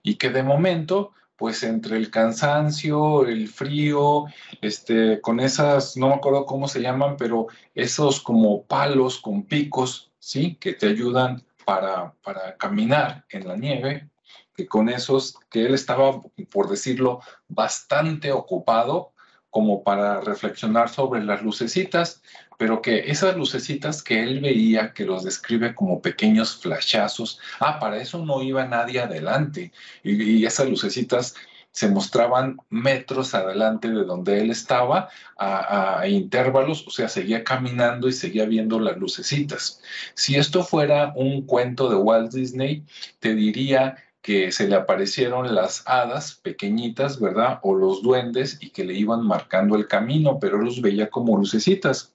y 0.00 0.14
que 0.14 0.30
de 0.30 0.44
momento, 0.44 1.10
pues 1.34 1.64
entre 1.64 1.96
el 1.96 2.08
cansancio, 2.08 3.26
el 3.26 3.48
frío, 3.48 4.26
este, 4.60 5.20
con 5.20 5.40
esas, 5.40 5.96
no 5.96 6.10
me 6.10 6.14
acuerdo 6.14 6.46
cómo 6.46 6.68
se 6.68 6.80
llaman, 6.80 7.16
pero 7.16 7.48
esos 7.74 8.20
como 8.20 8.62
palos 8.62 9.18
con 9.18 9.42
picos, 9.42 10.12
¿sí? 10.20 10.54
Que 10.54 10.74
te 10.74 10.86
ayudan 10.86 11.42
para, 11.66 12.12
para 12.22 12.56
caminar 12.58 13.24
en 13.30 13.48
la 13.48 13.56
nieve, 13.56 14.08
que 14.54 14.68
con 14.68 14.88
esos, 14.88 15.34
que 15.50 15.66
él 15.66 15.74
estaba, 15.74 16.22
por 16.48 16.68
decirlo, 16.68 17.22
bastante 17.48 18.30
ocupado, 18.30 19.14
como 19.50 19.82
para 19.82 20.20
reflexionar 20.20 20.88
sobre 20.88 21.24
las 21.24 21.42
lucecitas, 21.42 22.22
pero 22.58 22.82
que 22.82 23.10
esas 23.10 23.36
lucecitas 23.36 24.02
que 24.02 24.22
él 24.22 24.40
veía, 24.40 24.92
que 24.92 25.04
los 25.04 25.24
describe 25.24 25.74
como 25.74 26.02
pequeños 26.02 26.56
flashazos, 26.56 27.40
ah, 27.60 27.78
para 27.78 27.98
eso 27.98 28.24
no 28.24 28.42
iba 28.42 28.66
nadie 28.66 29.00
adelante, 29.00 29.72
y, 30.02 30.44
esas 30.44 30.68
lucecitas 30.68 31.34
se 31.70 31.88
mostraban 31.88 32.56
metros 32.70 33.34
adelante 33.34 33.88
de 33.88 34.04
donde 34.04 34.40
él 34.40 34.50
estaba 34.50 35.08
a, 35.36 36.00
a, 36.00 36.08
intervalos, 36.08 36.84
o 36.86 36.90
sea, 36.90 37.08
seguía 37.08 37.44
caminando 37.44 38.08
y 38.08 38.12
seguía 38.12 38.46
viendo 38.46 38.80
las 38.80 38.96
lucecitas. 38.96 39.80
Si 40.14 40.34
esto 40.36 40.64
fuera 40.64 41.12
un 41.14 41.42
cuento 41.46 41.88
de 41.88 41.96
Walt 41.96 42.32
Disney, 42.32 42.84
te 43.20 43.34
diría 43.34 43.96
que 44.22 44.52
se 44.52 44.68
le 44.68 44.74
aparecieron 44.74 45.54
las 45.54 45.82
hadas 45.86 46.34
pequeñitas, 46.34 47.20
¿verdad? 47.20 47.60
O 47.62 47.74
los 47.74 48.02
duendes 48.02 48.58
y 48.60 48.70
que 48.70 48.84
le 48.84 48.94
iban 48.94 49.26
marcando 49.26 49.76
el 49.76 49.86
camino, 49.86 50.38
pero 50.40 50.58
los 50.58 50.80
veía 50.82 51.08
como 51.08 51.36
lucecitas. 51.36 52.14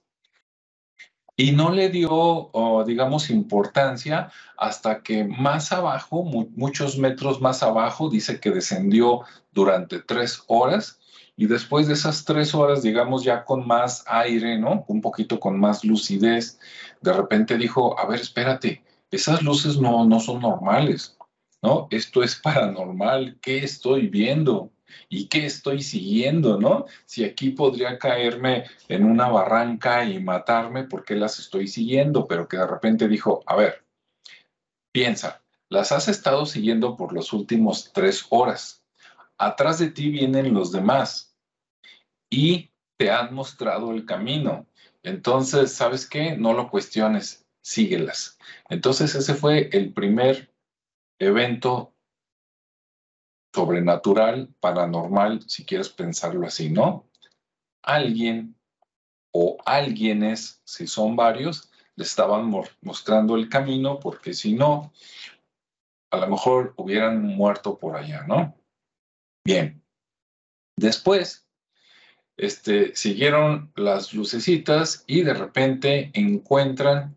Y 1.36 1.52
no 1.52 1.70
le 1.70 1.88
dio, 1.88 2.50
digamos, 2.86 3.28
importancia 3.30 4.30
hasta 4.56 5.02
que 5.02 5.24
más 5.24 5.72
abajo, 5.72 6.22
muchos 6.22 6.96
metros 6.96 7.40
más 7.40 7.62
abajo, 7.64 8.08
dice 8.08 8.38
que 8.38 8.50
descendió 8.50 9.22
durante 9.50 9.98
tres 10.00 10.44
horas 10.46 11.00
y 11.36 11.46
después 11.46 11.88
de 11.88 11.94
esas 11.94 12.24
tres 12.24 12.54
horas, 12.54 12.82
digamos, 12.82 13.24
ya 13.24 13.44
con 13.44 13.66
más 13.66 14.04
aire, 14.06 14.58
¿no? 14.58 14.84
Un 14.86 15.00
poquito 15.00 15.40
con 15.40 15.58
más 15.58 15.84
lucidez, 15.84 16.60
de 17.00 17.12
repente 17.12 17.58
dijo, 17.58 17.98
a 17.98 18.06
ver, 18.06 18.20
espérate, 18.20 18.84
esas 19.10 19.42
luces 19.42 19.78
no, 19.78 20.04
no 20.04 20.20
son 20.20 20.40
normales. 20.40 21.16
¿No? 21.64 21.88
Esto 21.90 22.22
es 22.22 22.36
paranormal, 22.36 23.38
¿qué 23.40 23.64
estoy 23.64 24.08
viendo? 24.08 24.70
¿Y 25.08 25.28
qué 25.28 25.46
estoy 25.46 25.82
siguiendo, 25.82 26.60
no? 26.60 26.84
Si 27.06 27.24
aquí 27.24 27.50
podría 27.50 27.98
caerme 27.98 28.64
en 28.88 29.04
una 29.04 29.28
barranca 29.28 30.04
y 30.04 30.22
matarme, 30.22 30.84
¿por 30.84 31.04
qué 31.04 31.14
las 31.14 31.38
estoy 31.38 31.66
siguiendo? 31.66 32.26
Pero 32.28 32.46
que 32.46 32.58
de 32.58 32.66
repente 32.66 33.08
dijo, 33.08 33.42
a 33.46 33.56
ver, 33.56 33.82
piensa, 34.92 35.42
las 35.70 35.90
has 35.90 36.08
estado 36.08 36.44
siguiendo 36.44 36.98
por 36.98 37.14
los 37.14 37.32
últimos 37.32 37.90
tres 37.94 38.26
horas. 38.28 38.84
Atrás 39.38 39.78
de 39.78 39.88
ti 39.88 40.10
vienen 40.10 40.52
los 40.52 40.70
demás 40.70 41.34
y 42.30 42.70
te 42.98 43.10
han 43.10 43.34
mostrado 43.34 43.92
el 43.92 44.04
camino. 44.04 44.66
Entonces, 45.02 45.72
¿sabes 45.72 46.06
qué? 46.06 46.36
No 46.36 46.52
lo 46.52 46.68
cuestiones, 46.68 47.46
síguelas. 47.62 48.38
Entonces, 48.68 49.14
ese 49.14 49.34
fue 49.34 49.70
el 49.72 49.94
primer 49.94 50.53
evento 51.18 51.94
sobrenatural, 53.54 54.52
paranormal, 54.60 55.48
si 55.48 55.64
quieres 55.64 55.88
pensarlo 55.88 56.46
así, 56.46 56.70
¿no? 56.70 57.08
Alguien 57.82 58.56
o 59.32 59.58
alguienes, 59.64 60.60
si 60.64 60.86
son 60.86 61.16
varios, 61.16 61.70
le 61.96 62.04
estaban 62.04 62.50
mostrando 62.80 63.36
el 63.36 63.48
camino 63.48 64.00
porque 64.00 64.34
si 64.34 64.54
no, 64.54 64.92
a 66.10 66.16
lo 66.16 66.28
mejor 66.28 66.74
hubieran 66.76 67.22
muerto 67.22 67.78
por 67.78 67.96
allá, 67.96 68.24
¿no? 68.26 68.56
Bien. 69.44 69.82
Después, 70.76 71.46
este, 72.36 72.96
siguieron 72.96 73.72
las 73.76 74.12
lucecitas 74.12 75.04
y 75.06 75.22
de 75.22 75.34
repente 75.34 76.10
encuentran 76.14 77.16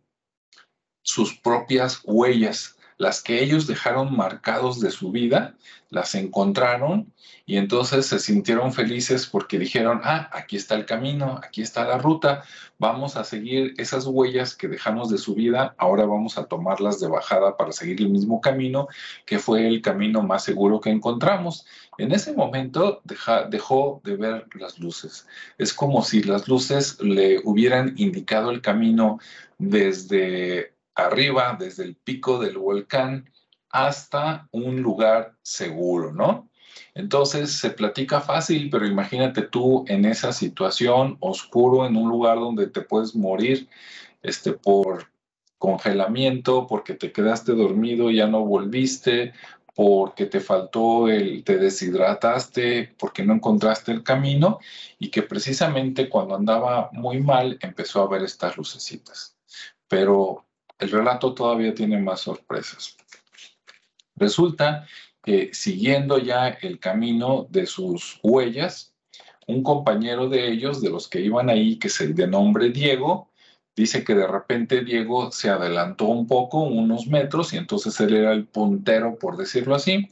sus 1.03 1.35
propias 1.39 2.01
huellas 2.03 2.76
las 2.97 3.21
que 3.21 3.43
ellos 3.43 3.67
dejaron 3.67 4.15
marcados 4.15 4.79
de 4.79 4.91
su 4.91 5.11
vida, 5.11 5.55
las 5.89 6.15
encontraron 6.15 7.13
y 7.45 7.57
entonces 7.57 8.07
se 8.07 8.19
sintieron 8.19 8.73
felices 8.73 9.27
porque 9.27 9.59
dijeron, 9.59 10.01
ah, 10.03 10.29
aquí 10.33 10.57
está 10.57 10.75
el 10.75 10.85
camino, 10.85 11.39
aquí 11.43 11.61
está 11.61 11.85
la 11.85 11.97
ruta, 11.97 12.43
vamos 12.77 13.15
a 13.15 13.23
seguir 13.23 13.73
esas 13.77 14.05
huellas 14.05 14.55
que 14.55 14.67
dejamos 14.67 15.09
de 15.09 15.17
su 15.17 15.35
vida, 15.35 15.75
ahora 15.77 16.05
vamos 16.05 16.37
a 16.37 16.45
tomarlas 16.45 16.99
de 16.99 17.07
bajada 17.07 17.55
para 17.55 17.71
seguir 17.71 18.01
el 18.01 18.09
mismo 18.09 18.41
camino, 18.41 18.87
que 19.25 19.39
fue 19.39 19.67
el 19.67 19.81
camino 19.81 20.23
más 20.23 20.43
seguro 20.43 20.81
que 20.81 20.89
encontramos. 20.89 21.65
En 21.97 22.11
ese 22.11 22.33
momento 22.33 23.01
dejó 23.49 24.01
de 24.03 24.15
ver 24.17 24.47
las 24.55 24.77
luces. 24.79 25.27
Es 25.57 25.73
como 25.73 26.03
si 26.03 26.23
las 26.23 26.47
luces 26.47 26.99
le 27.01 27.39
hubieran 27.43 27.93
indicado 27.97 28.51
el 28.51 28.61
camino 28.61 29.19
desde 29.57 30.76
arriba, 30.97 31.55
desde 31.59 31.83
el 31.83 31.95
pico 31.95 32.39
del 32.39 32.57
volcán 32.57 33.29
hasta 33.69 34.47
un 34.51 34.81
lugar 34.81 35.35
seguro, 35.41 36.11
¿no? 36.11 36.49
Entonces 36.93 37.51
se 37.51 37.69
platica 37.69 38.21
fácil, 38.21 38.69
pero 38.69 38.85
imagínate 38.85 39.43
tú 39.43 39.85
en 39.87 40.05
esa 40.05 40.31
situación 40.33 41.17
oscuro, 41.19 41.85
en 41.85 41.95
un 41.95 42.09
lugar 42.09 42.39
donde 42.39 42.67
te 42.67 42.81
puedes 42.81 43.15
morir 43.15 43.69
este, 44.23 44.53
por 44.53 45.11
congelamiento, 45.57 46.67
porque 46.67 46.93
te 46.93 47.11
quedaste 47.11 47.53
dormido 47.53 48.09
y 48.09 48.17
ya 48.17 48.27
no 48.27 48.45
volviste, 48.45 49.33
porque 49.75 50.25
te 50.25 50.39
faltó 50.39 51.07
el, 51.07 51.43
te 51.43 51.57
deshidrataste, 51.57 52.95
porque 52.97 53.23
no 53.23 53.35
encontraste 53.35 53.91
el 53.91 54.03
camino 54.03 54.59
y 54.97 55.09
que 55.09 55.21
precisamente 55.21 56.09
cuando 56.09 56.35
andaba 56.35 56.89
muy 56.93 57.21
mal 57.21 57.59
empezó 57.61 58.01
a 58.01 58.07
ver 58.07 58.23
estas 58.23 58.57
lucecitas. 58.57 59.37
Pero 59.87 60.46
el 60.79 60.91
relato 60.91 61.33
todavía 61.33 61.73
tiene 61.73 61.99
más 61.99 62.21
sorpresas. 62.21 62.97
Resulta 64.15 64.87
que 65.23 65.53
siguiendo 65.53 66.17
ya 66.17 66.47
el 66.47 66.79
camino 66.79 67.47
de 67.49 67.65
sus 67.65 68.19
huellas, 68.23 68.93
un 69.47 69.63
compañero 69.63 70.29
de 70.29 70.51
ellos, 70.51 70.81
de 70.81 70.89
los 70.89 71.07
que 71.07 71.21
iban 71.21 71.49
ahí, 71.49 71.77
que 71.77 71.89
se 71.89 72.07
de 72.13 72.27
nombre 72.27 72.69
Diego, 72.69 73.29
dice 73.75 74.03
que 74.03 74.15
de 74.15 74.27
repente 74.27 74.83
Diego 74.83 75.31
se 75.31 75.49
adelantó 75.49 76.05
un 76.05 76.27
poco, 76.27 76.61
unos 76.61 77.07
metros, 77.07 77.53
y 77.53 77.57
entonces 77.57 77.99
él 77.99 78.15
era 78.15 78.33
el 78.33 78.45
puntero, 78.45 79.17
por 79.17 79.37
decirlo 79.37 79.75
así, 79.75 80.09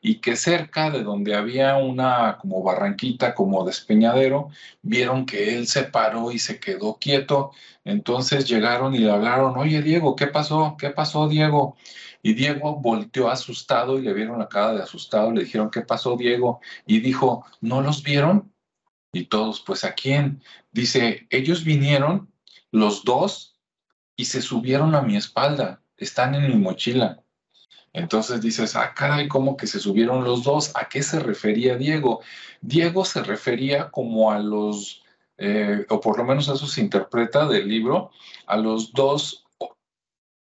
y 0.00 0.20
que 0.20 0.36
cerca 0.36 0.90
de 0.90 1.02
donde 1.02 1.34
había 1.34 1.76
una 1.76 2.38
como 2.40 2.62
barranquita, 2.62 3.34
como 3.34 3.64
despeñadero, 3.64 4.50
vieron 4.82 5.26
que 5.26 5.56
él 5.56 5.66
se 5.66 5.84
paró 5.84 6.32
y 6.32 6.38
se 6.38 6.60
quedó 6.60 6.98
quieto. 6.98 7.52
Entonces 7.84 8.48
llegaron 8.48 8.94
y 8.94 8.98
le 8.98 9.10
hablaron, 9.10 9.56
oye 9.56 9.82
Diego, 9.82 10.16
¿qué 10.16 10.26
pasó? 10.26 10.76
¿Qué 10.78 10.90
pasó 10.90 11.28
Diego? 11.28 11.76
Y 12.22 12.34
Diego 12.34 12.76
volteó 12.76 13.30
asustado 13.30 13.98
y 13.98 14.02
le 14.02 14.12
vieron 14.12 14.38
la 14.38 14.48
cara 14.48 14.74
de 14.74 14.82
asustado, 14.82 15.32
le 15.32 15.44
dijeron, 15.44 15.70
¿qué 15.70 15.82
pasó 15.82 16.16
Diego? 16.16 16.60
Y 16.86 17.00
dijo, 17.00 17.44
¿no 17.60 17.80
los 17.80 18.02
vieron? 18.02 18.52
Y 19.12 19.26
todos, 19.26 19.60
pues 19.60 19.84
¿a 19.84 19.94
quién? 19.94 20.42
Dice, 20.72 21.26
ellos 21.30 21.64
vinieron 21.64 22.32
los 22.70 23.04
dos 23.04 23.58
y 24.16 24.26
se 24.26 24.42
subieron 24.42 24.94
a 24.94 25.02
mi 25.02 25.16
espalda, 25.16 25.82
están 25.96 26.34
en 26.34 26.48
mi 26.48 26.56
mochila. 26.56 27.22
Entonces 27.92 28.40
dices, 28.40 28.76
ah, 28.76 28.92
caray, 28.94 29.28
¿cómo 29.28 29.56
que 29.56 29.66
se 29.66 29.80
subieron 29.80 30.24
los 30.24 30.42
dos? 30.42 30.72
¿A 30.74 30.88
qué 30.88 31.02
se 31.02 31.20
refería 31.20 31.76
Diego? 31.76 32.20
Diego 32.60 33.04
se 33.04 33.22
refería 33.22 33.90
como 33.90 34.30
a 34.30 34.38
los, 34.38 35.02
eh, 35.38 35.86
o 35.88 36.00
por 36.00 36.18
lo 36.18 36.24
menos 36.24 36.48
eso 36.48 36.66
se 36.66 36.80
interpreta 36.80 37.46
del 37.46 37.68
libro, 37.68 38.10
a 38.46 38.56
los 38.56 38.92
dos 38.92 39.44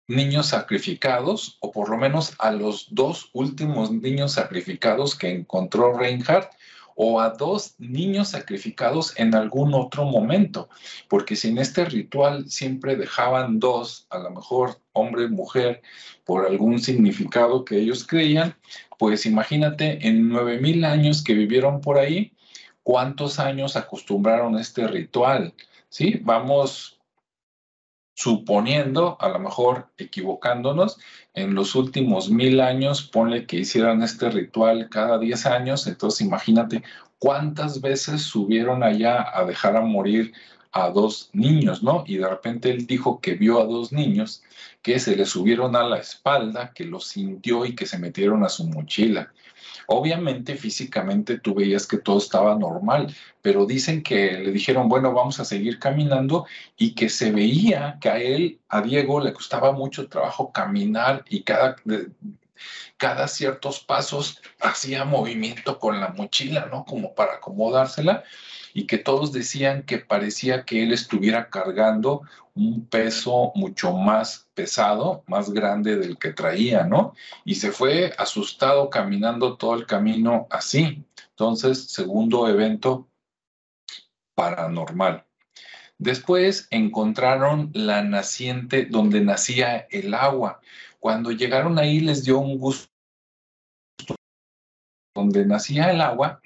niños 0.08 0.48
sacrificados, 0.48 1.58
o 1.62 1.72
por 1.72 1.90
lo 1.90 1.98
menos 1.98 2.36
a 2.40 2.52
los 2.52 2.94
dos 2.94 3.30
últimos 3.34 3.92
niños 3.92 4.34
sacrificados 4.34 5.16
que 5.16 5.30
encontró 5.32 5.98
Reinhardt, 5.98 6.52
o 6.96 7.20
a 7.20 7.30
dos 7.30 7.76
niños 7.78 8.30
sacrificados 8.30 9.14
en 9.20 9.36
algún 9.36 9.74
otro 9.74 10.06
momento, 10.06 10.70
porque 11.10 11.36
si 11.36 11.50
en 11.50 11.58
este 11.58 11.86
ritual 11.86 12.50
siempre 12.50 12.96
dejaban 12.96 13.60
dos, 13.60 14.08
a 14.10 14.18
lo 14.18 14.32
mejor 14.32 14.82
hombre, 14.94 15.28
mujer, 15.28 15.82
por 16.24 16.48
algún 16.48 16.80
significado 16.80 17.66
que 17.66 17.78
ellos 17.78 18.08
creían, 18.08 18.56
pues 18.98 19.26
imagínate 19.26 20.08
en 20.08 20.30
nueve 20.30 20.60
mil 20.60 20.86
años 20.86 21.22
que 21.22 21.34
vivieron 21.34 21.82
por 21.82 22.00
ahí, 22.00 22.32
cuántos 22.82 23.40
años 23.40 23.76
acostumbraron 23.76 24.58
este 24.58 24.88
ritual, 24.88 25.54
¿sí? 25.90 26.22
Vamos 26.24 26.95
suponiendo, 28.16 29.18
a 29.20 29.30
lo 29.30 29.40
mejor 29.40 29.90
equivocándonos, 29.98 30.98
en 31.34 31.54
los 31.54 31.76
últimos 31.76 32.30
mil 32.30 32.62
años, 32.62 33.04
ponle 33.04 33.46
que 33.46 33.58
hicieran 33.58 34.02
este 34.02 34.30
ritual 34.30 34.90
cada 34.90 35.20
diez 35.20 35.46
años, 35.46 35.86
entonces 35.86 36.22
imagínate 36.22 36.82
cuántas 37.20 37.82
veces 37.82 38.22
subieron 38.24 38.84
allá 38.84 39.26
a 39.38 39.46
dejar 39.46 39.76
a 39.76 39.82
morir 39.82 40.34
a 40.72 40.90
dos 40.90 41.30
niños, 41.34 41.84
¿no? 41.84 42.04
Y 42.06 42.18
de 42.18 42.28
repente 42.28 42.70
él 42.70 42.86
dijo 42.86 43.20
que 43.22 43.36
vio 43.36 43.62
a 43.62 43.66
dos 43.66 43.92
niños 43.92 44.44
que 44.82 45.00
se 45.00 45.16
le 45.16 45.26
subieron 45.26 45.76
a 45.76 45.84
la 45.84 45.98
espalda, 45.98 46.74
que 46.74 46.84
lo 46.84 47.00
sintió 47.00 47.66
y 47.66 47.76
que 47.76 47.86
se 47.86 47.98
metieron 47.98 48.44
a 48.44 48.50
su 48.50 48.68
mochila. 48.68 49.32
Obviamente 49.88 50.56
físicamente 50.56 51.40
tú 51.40 51.54
veías 51.54 51.88
que 51.88 51.98
todo 51.98 52.18
estaba 52.18 52.56
normal, 52.56 53.14
pero 53.42 53.66
dicen 53.66 54.04
que 54.04 54.34
le 54.34 54.52
dijeron, 54.52 54.90
bueno, 54.90 55.14
vamos 55.14 55.40
a 55.40 55.46
seguir 55.46 55.80
caminando 55.80 56.46
y 56.78 56.96
que 56.96 57.10
se 57.10 57.32
veía 57.32 57.98
que 58.02 58.10
a 58.10 58.20
él, 58.20 58.60
a 58.70 58.82
Diego, 58.82 59.20
le 59.20 59.34
costaba 59.34 59.72
mucho 59.72 60.08
trabajo 60.08 60.52
caminar 60.52 61.24
y 61.30 61.44
cada, 61.44 61.76
cada 62.98 63.28
ciertos 63.28 63.80
pasos 63.80 64.42
hacía 64.60 65.06
movimiento 65.06 65.80
con 65.80 66.00
la 66.00 66.10
mochila, 66.10 66.68
¿no? 66.72 66.86
Como 66.86 67.14
para 67.14 67.36
acomodársela 67.36 68.24
y 68.76 68.88
que 68.88 68.98
todos 68.98 69.32
decían 69.32 69.84
que 69.84 70.00
parecía 70.00 70.66
que 70.66 70.84
él 70.84 70.92
estuviera 70.92 71.50
cargando 71.50 72.24
un 72.56 72.86
peso 72.86 73.54
mucho 73.56 73.94
más 73.94 74.50
pesado, 74.54 75.24
más 75.28 75.50
grande 75.52 75.96
del 75.96 76.18
que 76.18 76.34
traía, 76.34 76.84
¿no? 76.84 77.14
Y 77.46 77.56
se 77.56 77.72
fue 77.72 78.14
asustado 78.18 78.90
caminando 78.90 79.56
todo 79.56 79.76
el 79.76 79.86
camino 79.86 80.46
así. 80.52 81.06
Entonces, 81.30 81.86
segundo 81.86 82.50
evento 82.50 83.08
paranormal. 84.36 85.26
Después 85.98 86.68
encontraron 86.70 87.72
la 87.74 88.04
naciente 88.04 88.88
donde 88.88 89.22
nacía 89.22 89.88
el 89.90 90.14
agua. 90.14 90.60
Cuando 91.00 91.32
llegaron 91.32 91.80
ahí 91.80 92.02
les 92.02 92.26
dio 92.26 92.40
un 92.40 92.60
gusto. 92.60 92.90
Donde 95.16 95.46
nacía 95.46 95.92
el 95.92 96.02
agua, 96.02 96.42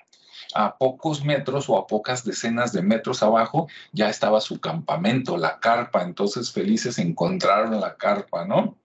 a 0.53 0.77
pocos 0.77 1.23
metros 1.23 1.69
o 1.69 1.77
a 1.77 1.88
pocas 1.88 2.23
decenas 2.23 2.71
de 2.73 2.81
metros 2.81 3.21
abajo 3.23 3.67
ya 3.91 4.09
estaba 4.09 4.41
su 4.41 4.59
campamento, 4.59 5.38
la 5.38 5.59
carpa. 5.59 6.03
Entonces 6.03 6.51
felices 6.51 6.97
encontraron 6.97 7.79
la 7.79 7.95
carpa, 7.97 8.45
¿no? 8.45 8.77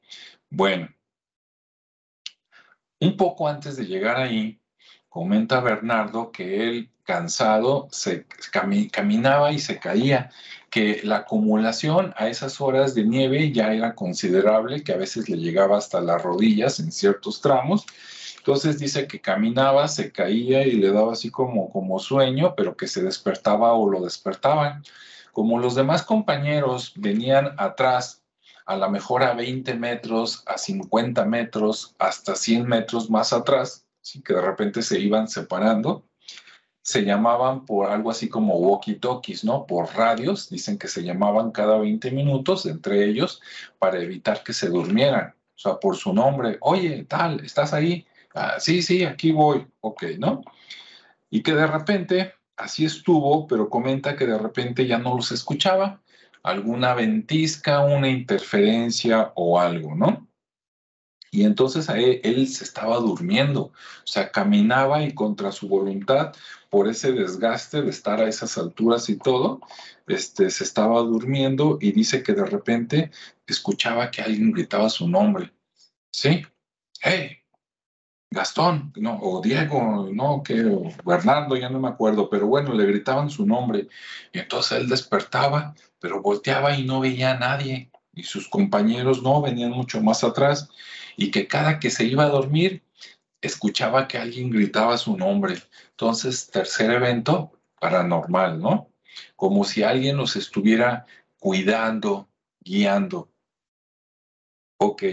Bueno, 0.51 0.89
un 3.01 3.17
poco 3.17 3.49
antes 3.49 3.77
de 3.77 3.87
llegar 3.87 4.17
ahí, 4.17 4.61
comenta 5.09 5.61
Bernardo 5.61 6.31
que 6.33 6.69
él 6.69 6.91
cansado 7.05 7.89
se 7.91 8.27
caminaba 8.91 9.53
y 9.53 9.59
se 9.59 9.79
caía, 9.79 10.31
que 10.71 11.01
la 11.05 11.19
acumulación 11.19 12.15
a 12.17 12.29
esas 12.29 12.61
horas 12.61 12.95
de 12.95 13.05
nieve 13.05 13.53
ya 13.53 13.73
era 13.75 13.95
considerable, 13.95 14.83
que 14.83 14.93
a 14.93 14.97
veces 14.97 15.29
le 15.29 15.37
llegaba 15.37 15.77
hasta 15.77 16.01
las 16.01 16.23
rodillas 16.23 16.81
en 16.81 16.91
ciertos 16.91 17.41
tramos 17.41 17.87
entonces 18.45 18.79
dice 18.79 19.07
que 19.07 19.23
caminaba, 19.23 19.89
se 19.89 20.13
caía 20.13 20.67
y 20.67 20.73
le 20.73 20.93
daba 20.93 21.15
así 21.15 21.31
como, 21.31 21.71
como 21.71 21.99
sueño, 21.99 22.55
pero 22.55 22.77
que 22.77 22.87
se 22.87 23.03
despertaba 23.03 23.73
o 23.73 23.89
lo 23.89 24.03
despertaban. 24.03 24.83
Como 25.33 25.59
los 25.59 25.75
demás 25.75 26.03
compañeros 26.03 26.93
venían 26.95 27.55
atrás, 27.57 28.23
a 28.67 28.77
lo 28.77 28.91
mejor 28.91 29.23
a 29.23 29.33
20 29.33 29.73
metros, 29.77 30.43
a 30.45 30.59
50 30.59 31.25
metros, 31.25 31.95
hasta 31.99 32.37
100 32.37 32.67
metros 32.67 33.09
más 33.09 33.33
atrás, 33.33 33.87
así 34.03 34.21
que 34.21 34.35
de 34.35 34.43
repente 34.43 34.83
se 34.83 35.01
iban 35.01 35.27
separando, 35.27 36.05
se 36.83 37.03
llamaban 37.03 37.65
por 37.65 37.89
algo 37.89 38.11
así 38.11 38.29
como 38.29 38.59
walkie-talkies, 38.59 39.43
¿no? 39.45 39.65
Por 39.67 39.87
radios, 39.95 40.51
dicen 40.51 40.77
que 40.77 40.89
se 40.89 41.03
llamaban 41.03 41.51
cada 41.51 41.79
20 41.79 42.11
minutos 42.11 42.67
entre 42.67 43.07
ellos 43.07 43.41
para 43.79 44.03
evitar 44.03 44.43
que 44.45 44.53
se 44.53 44.69
durmieran. 44.69 45.35
O 45.57 45.59
sea, 45.59 45.81
por 45.81 45.97
su 45.97 46.13
nombre, 46.13 46.59
oye, 46.61 47.07
tal, 47.09 47.41
¿estás 47.43 47.73
ahí? 47.73 48.07
Ah, 48.35 48.59
sí, 48.59 48.83
sí, 48.83 49.05
aquí 49.05 49.31
voy, 49.31 49.67
ok, 49.81 50.05
¿no? 50.19 50.43
Y 51.31 51.43
que 51.43 51.55
de 51.55 51.67
repente, 51.67 52.35
así 52.57 52.85
estuvo, 52.85 53.47
pero 53.47 53.71
comenta 53.71 54.17
que 54.17 54.27
de 54.27 54.39
repente 54.39 54.87
ya 54.87 54.99
no 54.99 55.17
los 55.17 55.31
escuchaba, 55.33 56.03
alguna 56.43 56.95
ventisca, 56.95 57.81
una 57.81 58.09
interferencia 58.09 59.33
o 59.37 59.61
algo, 59.61 59.95
¿no? 59.95 60.29
Y 61.31 61.45
entonces 61.45 61.89
él, 61.89 62.21
él, 62.25 62.49
se 62.49 62.65
estaba 62.65 62.97
durmiendo, 62.99 63.63
o 63.63 63.73
sea, 64.07 64.31
caminaba 64.31 65.03
y 65.03 65.15
contra 65.15 65.53
su 65.53 65.69
voluntad, 65.69 66.33
por 66.71 66.89
ese 66.89 67.13
desgaste 67.13 67.83
de 67.83 67.91
estar 67.91 68.21
a 68.21 68.29
esas 68.29 68.59
alturas 68.59 69.09
y 69.09 69.17
todo, 69.17 69.61
este, 70.07 70.51
se 70.51 70.65
estaba 70.65 71.01
durmiendo 71.01 71.79
y 71.81 71.93
dice 71.93 72.23
que 72.23 72.35
de 72.35 72.47
repente 72.47 73.11
escuchaba 73.47 74.11
que 74.11 74.23
alguien 74.23 74.53
gritaba 74.53 74.89
su 74.91 75.09
nombre. 75.09 75.53
¿Sí? 76.13 76.43
¡Hey! 77.01 77.44
Gastón, 78.35 78.93
no, 78.97 79.19
o 79.23 79.41
Diego, 79.41 80.11
no, 80.13 80.43
que 80.43 80.63
Bernardo, 81.05 81.57
ya 81.57 81.71
no 81.71 81.81
me 81.81 81.89
acuerdo, 81.89 82.29
pero 82.29 82.47
bueno, 82.47 82.75
le 82.75 82.85
gritaban 82.87 83.31
su 83.31 83.47
nombre. 83.47 83.89
Y 84.33 84.41
entonces 84.41 84.79
él 84.79 84.89
despertaba, 84.89 85.75
pero 86.01 86.21
volteaba 86.21 86.77
y 86.77 86.85
no 86.85 87.01
veía 87.01 87.33
a 87.33 87.39
nadie. 87.39 87.91
Y 88.13 88.25
sus 88.25 88.49
compañeros 88.49 89.23
no, 89.23 89.41
venían 89.41 89.71
mucho 89.71 90.03
más 90.03 90.25
atrás. 90.25 90.69
Y 91.17 91.31
que 91.31 91.47
cada 91.47 91.79
que 91.79 91.91
se 91.91 92.05
iba 92.05 92.25
a 92.25 92.29
dormir, 92.29 92.83
escuchaba 93.41 94.09
que 94.09 94.19
alguien 94.19 94.51
gritaba 94.51 94.99
su 94.99 95.17
nombre. 95.17 95.63
Entonces, 95.91 96.51
tercer 96.51 96.91
evento 96.91 97.53
paranormal, 97.81 98.61
¿no? 98.61 98.91
Como 99.37 99.65
si 99.65 99.83
alguien 99.83 100.17
los 100.17 100.37
estuviera 100.37 101.07
cuidando, 101.39 102.29
guiando. 102.61 103.31
Ok, 104.79 105.05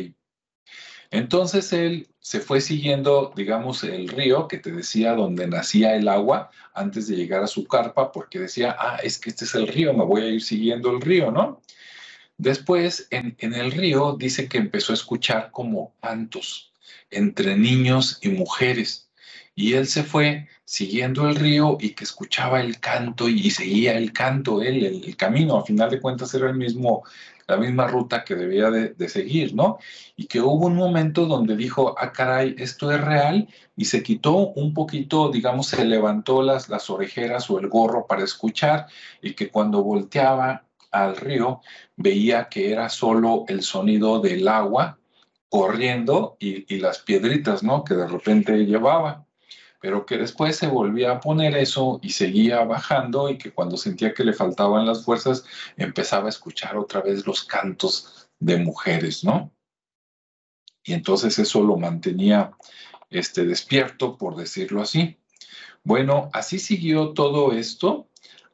Entonces 1.11 1.71
él 1.73 2.10
se 2.21 2.39
fue 2.39 2.61
siguiendo, 2.61 3.33
digamos, 3.35 3.83
el 3.83 4.07
río 4.07 4.47
que 4.47 4.59
te 4.59 4.71
decía 4.71 5.13
donde 5.15 5.47
nacía 5.47 5.95
el 5.95 6.07
agua 6.07 6.51
antes 6.73 7.07
de 7.07 7.15
llegar 7.15 7.43
a 7.43 7.47
su 7.47 7.65
carpa, 7.67 8.11
porque 8.11 8.39
decía, 8.39 8.75
ah, 8.79 8.99
es 9.03 9.17
que 9.17 9.31
este 9.31 9.45
es 9.45 9.55
el 9.55 9.67
río, 9.67 9.93
me 9.93 10.05
voy 10.05 10.21
a 10.21 10.29
ir 10.29 10.41
siguiendo 10.41 10.91
el 10.91 11.01
río, 11.01 11.31
¿no? 11.31 11.61
Después, 12.37 13.07
en, 13.09 13.35
en 13.39 13.53
el 13.55 13.71
río, 13.71 14.15
dice 14.17 14.47
que 14.47 14.59
empezó 14.59 14.93
a 14.93 14.95
escuchar 14.95 15.49
como 15.51 15.95
cantos 15.99 16.71
entre 17.09 17.57
niños 17.57 18.19
y 18.21 18.29
mujeres. 18.29 19.09
Y 19.55 19.73
él 19.73 19.87
se 19.87 20.03
fue 20.03 20.47
siguiendo 20.71 21.27
el 21.27 21.35
río 21.35 21.77
y 21.81 21.89
que 21.89 22.05
escuchaba 22.05 22.61
el 22.61 22.79
canto 22.79 23.27
y 23.27 23.51
seguía 23.51 23.97
el 23.97 24.13
canto, 24.13 24.61
él, 24.61 24.85
el, 24.85 25.17
camino, 25.17 25.57
a 25.57 25.65
final 25.65 25.89
de 25.89 25.99
cuentas 25.99 26.33
era 26.33 26.49
el 26.49 26.55
mismo, 26.55 27.03
la 27.51 27.57
misma 27.57 27.85
ruta 27.85 28.23
que 28.23 28.35
debía 28.35 28.71
de, 28.71 29.09
seguir, 29.09 29.53
¿no? 29.53 29.77
Y 30.15 30.27
que 30.27 30.39
hubo 30.39 30.67
un 30.67 30.75
momento 30.75 31.25
donde 31.25 31.57
dijo, 31.57 31.95
ah, 31.97 32.13
caray, 32.13 32.55
esto 32.57 32.89
es 32.93 33.01
real, 33.01 33.49
y 33.75 33.85
se 33.85 34.01
quitó 34.01 34.37
un 34.37 34.73
poquito, 34.73 35.29
digamos, 35.29 35.67
se 35.67 35.83
levantó 35.83 36.43
las, 36.43 36.69
las 36.69 36.89
orejeras 36.89 37.49
o 37.49 37.59
el 37.59 37.67
gorro 37.67 38.07
para 38.07 38.23
escuchar, 38.23 38.87
y 39.21 39.33
que 39.33 39.49
cuando 39.49 39.83
volteaba 39.83 40.63
al 40.91 41.17
río 41.17 41.59
veía 41.97 42.47
que 42.47 42.71
era 42.71 42.87
solo 42.87 43.43
el 43.49 43.63
sonido 43.63 44.21
del 44.21 44.47
agua 44.47 44.97
corriendo 45.49 46.37
y, 46.39 46.73
y 46.73 46.79
las 46.79 46.99
piedritas, 46.99 47.63
¿no? 47.63 47.83
Que 47.83 47.95
de 47.95 48.07
repente 48.07 48.65
llevaba 48.65 49.25
pero 49.81 50.05
que 50.05 50.17
después 50.17 50.55
se 50.55 50.67
volvía 50.67 51.11
a 51.11 51.19
poner 51.19 51.57
eso 51.57 51.99
y 52.03 52.11
seguía 52.11 52.63
bajando 52.63 53.29
y 53.29 53.37
que 53.37 53.51
cuando 53.51 53.75
sentía 53.77 54.13
que 54.13 54.23
le 54.23 54.31
faltaban 54.31 54.85
las 54.85 55.03
fuerzas 55.03 55.43
empezaba 55.75 56.27
a 56.27 56.29
escuchar 56.29 56.77
otra 56.77 57.01
vez 57.01 57.25
los 57.25 57.43
cantos 57.43 58.29
de 58.39 58.57
mujeres, 58.57 59.23
¿no? 59.23 59.51
Y 60.83 60.93
entonces 60.93 61.37
eso 61.39 61.63
lo 61.63 61.77
mantenía 61.77 62.51
este, 63.09 63.45
despierto, 63.45 64.17
por 64.17 64.35
decirlo 64.35 64.81
así. 64.81 65.17
Bueno, 65.83 66.29
así 66.31 66.59
siguió 66.59 67.13
todo 67.13 67.51
esto 67.51 68.07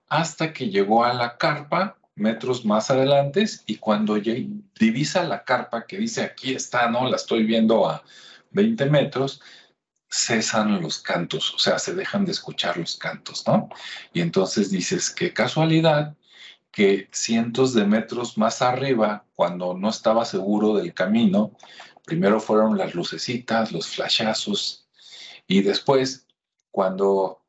hasta 0.07 0.53
que 0.53 0.69
llegó 0.69 1.03
a 1.03 1.13
la 1.13 1.37
carpa 1.37 1.97
metros 2.15 2.65
más 2.65 2.89
adelante 2.89 3.45
y 3.65 3.75
cuando 3.75 4.15
divisa 4.15 5.23
la 5.23 5.43
carpa 5.43 5.85
que 5.85 5.97
dice 5.97 6.23
aquí 6.23 6.53
está, 6.53 6.89
¿no? 6.89 7.07
La 7.09 7.17
estoy 7.17 7.43
viendo 7.43 7.87
a 7.87 8.03
20 8.51 8.85
metros, 8.87 9.41
cesan 10.09 10.81
los 10.81 10.99
cantos, 10.99 11.53
o 11.53 11.59
sea, 11.59 11.79
se 11.79 11.93
dejan 11.93 12.25
de 12.25 12.31
escuchar 12.31 12.77
los 12.77 12.97
cantos, 12.97 13.45
¿no? 13.47 13.69
Y 14.13 14.21
entonces 14.21 14.71
dices, 14.71 15.09
qué 15.11 15.33
casualidad 15.33 16.15
que 16.71 17.09
cientos 17.11 17.73
de 17.73 17.85
metros 17.85 18.37
más 18.37 18.61
arriba, 18.61 19.25
cuando 19.35 19.73
no 19.73 19.89
estaba 19.89 20.25
seguro 20.25 20.75
del 20.75 20.93
camino, 20.93 21.51
primero 22.05 22.39
fueron 22.39 22.77
las 22.77 22.93
lucecitas, 22.95 23.71
los 23.71 23.87
flashazos, 23.87 24.87
y 25.47 25.61
después, 25.61 26.27
cuando 26.71 27.41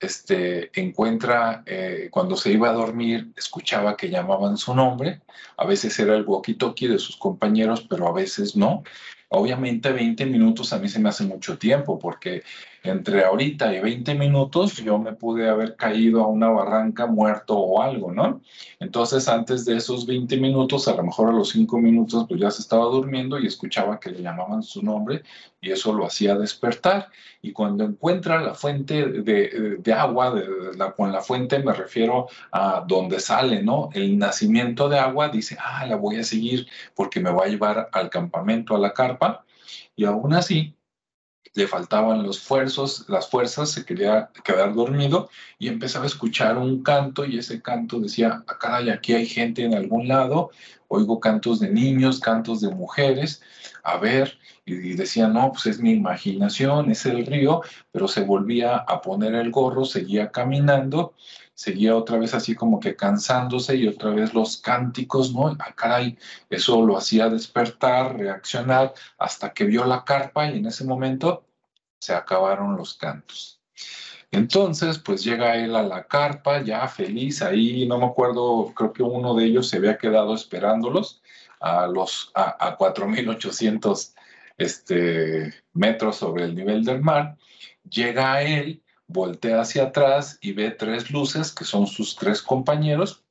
este, 0.00 0.70
encuentra, 0.78 1.62
eh, 1.66 2.08
cuando 2.10 2.36
se 2.36 2.52
iba 2.52 2.68
a 2.68 2.74
dormir, 2.74 3.32
escuchaba 3.36 3.96
que 3.96 4.10
llamaban 4.10 4.56
su 4.56 4.74
nombre, 4.74 5.22
a 5.56 5.64
veces 5.64 5.98
era 5.98 6.14
el 6.14 6.26
walkie-talkie 6.26 6.88
de 6.88 6.98
sus 6.98 7.16
compañeros, 7.16 7.86
pero 7.88 8.08
a 8.08 8.12
veces 8.12 8.56
no, 8.56 8.82
Obviamente 9.28 9.92
20 9.92 10.26
minutos 10.26 10.72
a 10.72 10.78
mí 10.78 10.88
se 10.88 10.98
me 10.98 11.08
hace 11.08 11.24
mucho 11.24 11.58
tiempo 11.58 11.98
porque 11.98 12.42
entre 12.84 13.24
ahorita 13.24 13.74
y 13.74 13.80
20 13.80 14.14
minutos 14.14 14.76
yo 14.76 14.98
me 14.98 15.14
pude 15.14 15.48
haber 15.48 15.74
caído 15.74 16.22
a 16.22 16.26
una 16.26 16.50
barranca 16.50 17.06
muerto 17.06 17.56
o 17.56 17.80
algo, 17.80 18.12
¿no? 18.12 18.42
Entonces 18.78 19.26
antes 19.26 19.64
de 19.64 19.78
esos 19.78 20.06
20 20.06 20.36
minutos, 20.36 20.86
a 20.86 20.94
lo 20.94 21.02
mejor 21.02 21.30
a 21.30 21.32
los 21.32 21.48
5 21.48 21.78
minutos 21.78 22.26
pues 22.28 22.38
ya 22.38 22.50
se 22.50 22.60
estaba 22.60 22.84
durmiendo 22.84 23.38
y 23.38 23.46
escuchaba 23.46 23.98
que 23.98 24.10
le 24.10 24.20
llamaban 24.20 24.62
su 24.62 24.82
nombre 24.82 25.22
y 25.62 25.72
eso 25.72 25.94
lo 25.94 26.04
hacía 26.04 26.36
despertar. 26.36 27.08
Y 27.40 27.52
cuando 27.52 27.84
encuentra 27.84 28.42
la 28.42 28.52
fuente 28.52 29.06
de, 29.06 29.92
agua, 29.94 30.34
con 30.94 31.10
la 31.10 31.22
fuente 31.22 31.60
me 31.60 31.72
refiero 31.72 32.28
a 32.52 32.84
donde 32.86 33.18
sale, 33.18 33.62
¿no? 33.62 33.88
El 33.94 34.18
nacimiento 34.18 34.90
de 34.90 34.98
agua, 34.98 35.30
dice, 35.30 35.56
ah, 35.58 35.86
la 35.86 35.96
voy 35.96 36.16
a 36.16 36.24
seguir 36.24 36.66
porque 36.94 37.20
me 37.20 37.30
va 37.30 37.44
a 37.44 37.48
llevar 37.48 37.88
al 37.92 38.10
campamento, 38.10 38.76
a 38.76 38.78
la 38.78 38.92
carpa. 38.92 39.46
Y 39.96 40.04
aún 40.04 40.34
así, 40.34 40.74
le 41.54 41.68
faltaban 41.68 42.22
los 42.24 42.38
esfuerzos, 42.38 43.04
las 43.08 43.28
fuerzas, 43.28 43.70
se 43.70 43.84
quería 43.84 44.30
quedar 44.42 44.74
dormido 44.74 45.30
y 45.58 45.68
empezaba 45.68 46.04
a 46.04 46.08
escuchar 46.08 46.58
un 46.58 46.82
canto 46.82 47.24
y 47.24 47.38
ese 47.38 47.62
canto 47.62 48.00
decía, 48.00 48.42
acá 48.46 48.78
ah, 48.78 48.92
aquí 48.92 49.14
hay 49.14 49.26
gente 49.26 49.64
en 49.64 49.74
algún 49.74 50.08
lado, 50.08 50.50
oigo 50.88 51.20
cantos 51.20 51.60
de 51.60 51.70
niños, 51.70 52.20
cantos 52.20 52.60
de 52.60 52.70
mujeres, 52.70 53.40
a 53.84 53.98
ver, 53.98 54.38
y 54.66 54.94
decía, 54.94 55.28
no, 55.28 55.52
pues 55.52 55.66
es 55.66 55.80
mi 55.80 55.92
imaginación, 55.92 56.90
es 56.90 57.04
el 57.06 57.26
río, 57.26 57.62
pero 57.92 58.08
se 58.08 58.22
volvía 58.22 58.76
a 58.76 59.00
poner 59.00 59.34
el 59.34 59.50
gorro, 59.50 59.84
seguía 59.84 60.30
caminando, 60.30 61.14
seguía 61.54 61.96
otra 61.96 62.18
vez 62.18 62.34
así 62.34 62.54
como 62.54 62.80
que 62.80 62.96
cansándose 62.96 63.76
y 63.76 63.88
otra 63.88 64.10
vez 64.10 64.34
los 64.34 64.58
cánticos, 64.58 65.32
¿no? 65.32 65.48
Ah, 65.58 65.74
caray, 65.74 66.18
eso 66.50 66.84
lo 66.84 66.96
hacía 66.96 67.28
despertar, 67.28 68.16
reaccionar, 68.18 68.92
hasta 69.18 69.52
que 69.52 69.64
vio 69.64 69.84
la 69.84 70.04
carpa 70.04 70.50
y 70.50 70.58
en 70.58 70.66
ese 70.66 70.84
momento 70.84 71.46
se 71.98 72.14
acabaron 72.14 72.76
los 72.76 72.94
cantos. 72.94 73.60
Entonces, 74.30 74.98
pues 74.98 75.22
llega 75.22 75.56
él 75.56 75.76
a 75.76 75.82
la 75.82 76.06
carpa, 76.08 76.60
ya 76.62 76.88
feliz, 76.88 77.40
ahí 77.40 77.86
no 77.86 77.98
me 77.98 78.06
acuerdo, 78.06 78.72
creo 78.74 78.92
que 78.92 79.02
uno 79.02 79.34
de 79.34 79.44
ellos 79.44 79.68
se 79.68 79.76
había 79.76 79.96
quedado 79.96 80.34
esperándolos 80.34 81.22
a 81.60 81.86
los 81.86 82.32
a, 82.34 82.66
a 82.68 82.76
4800 82.76 84.14
este, 84.58 85.54
metros 85.72 86.16
sobre 86.16 86.44
el 86.44 86.54
nivel 86.54 86.84
del 86.84 87.00
mar. 87.00 87.36
Llega 87.88 88.42
él, 88.42 88.82
voltea 89.06 89.60
hacia 89.60 89.84
atrás 89.84 90.38
y 90.40 90.52
ve 90.52 90.70
tres 90.70 91.10
luces 91.10 91.52
que 91.52 91.64
son 91.64 91.86
sus 91.86 92.16
tres 92.16 92.42
compañeros. 92.42 93.24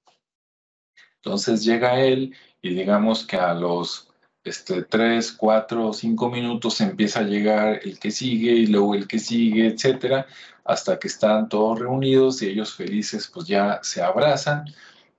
Entonces 1.18 1.64
llega 1.64 2.00
él 2.02 2.36
y 2.62 2.74
digamos 2.74 3.26
que 3.26 3.38
a 3.38 3.54
los 3.54 4.14
este, 4.44 4.84
tres, 4.84 5.32
cuatro, 5.32 5.94
cinco 5.94 6.30
minutos 6.30 6.82
empieza 6.82 7.20
a 7.22 7.24
llegar 7.24 7.80
el 7.84 7.98
que 8.00 8.12
sigue 8.12 8.52
y 8.52 8.68
luego 8.68 8.94
el 8.96 9.08
que 9.08 9.20
sigue, 9.20 9.68
etcétera, 9.68 10.28
hasta 10.66 11.00
que 11.00 11.08
están 11.08 11.50
todos 11.50 11.80
reunidos 11.80 12.42
y 12.42 12.48
ellos 12.50 12.74
felices 12.76 13.30
pues 13.34 13.48
ya 13.48 13.80
se 13.84 14.02
abrazan, 14.02 14.66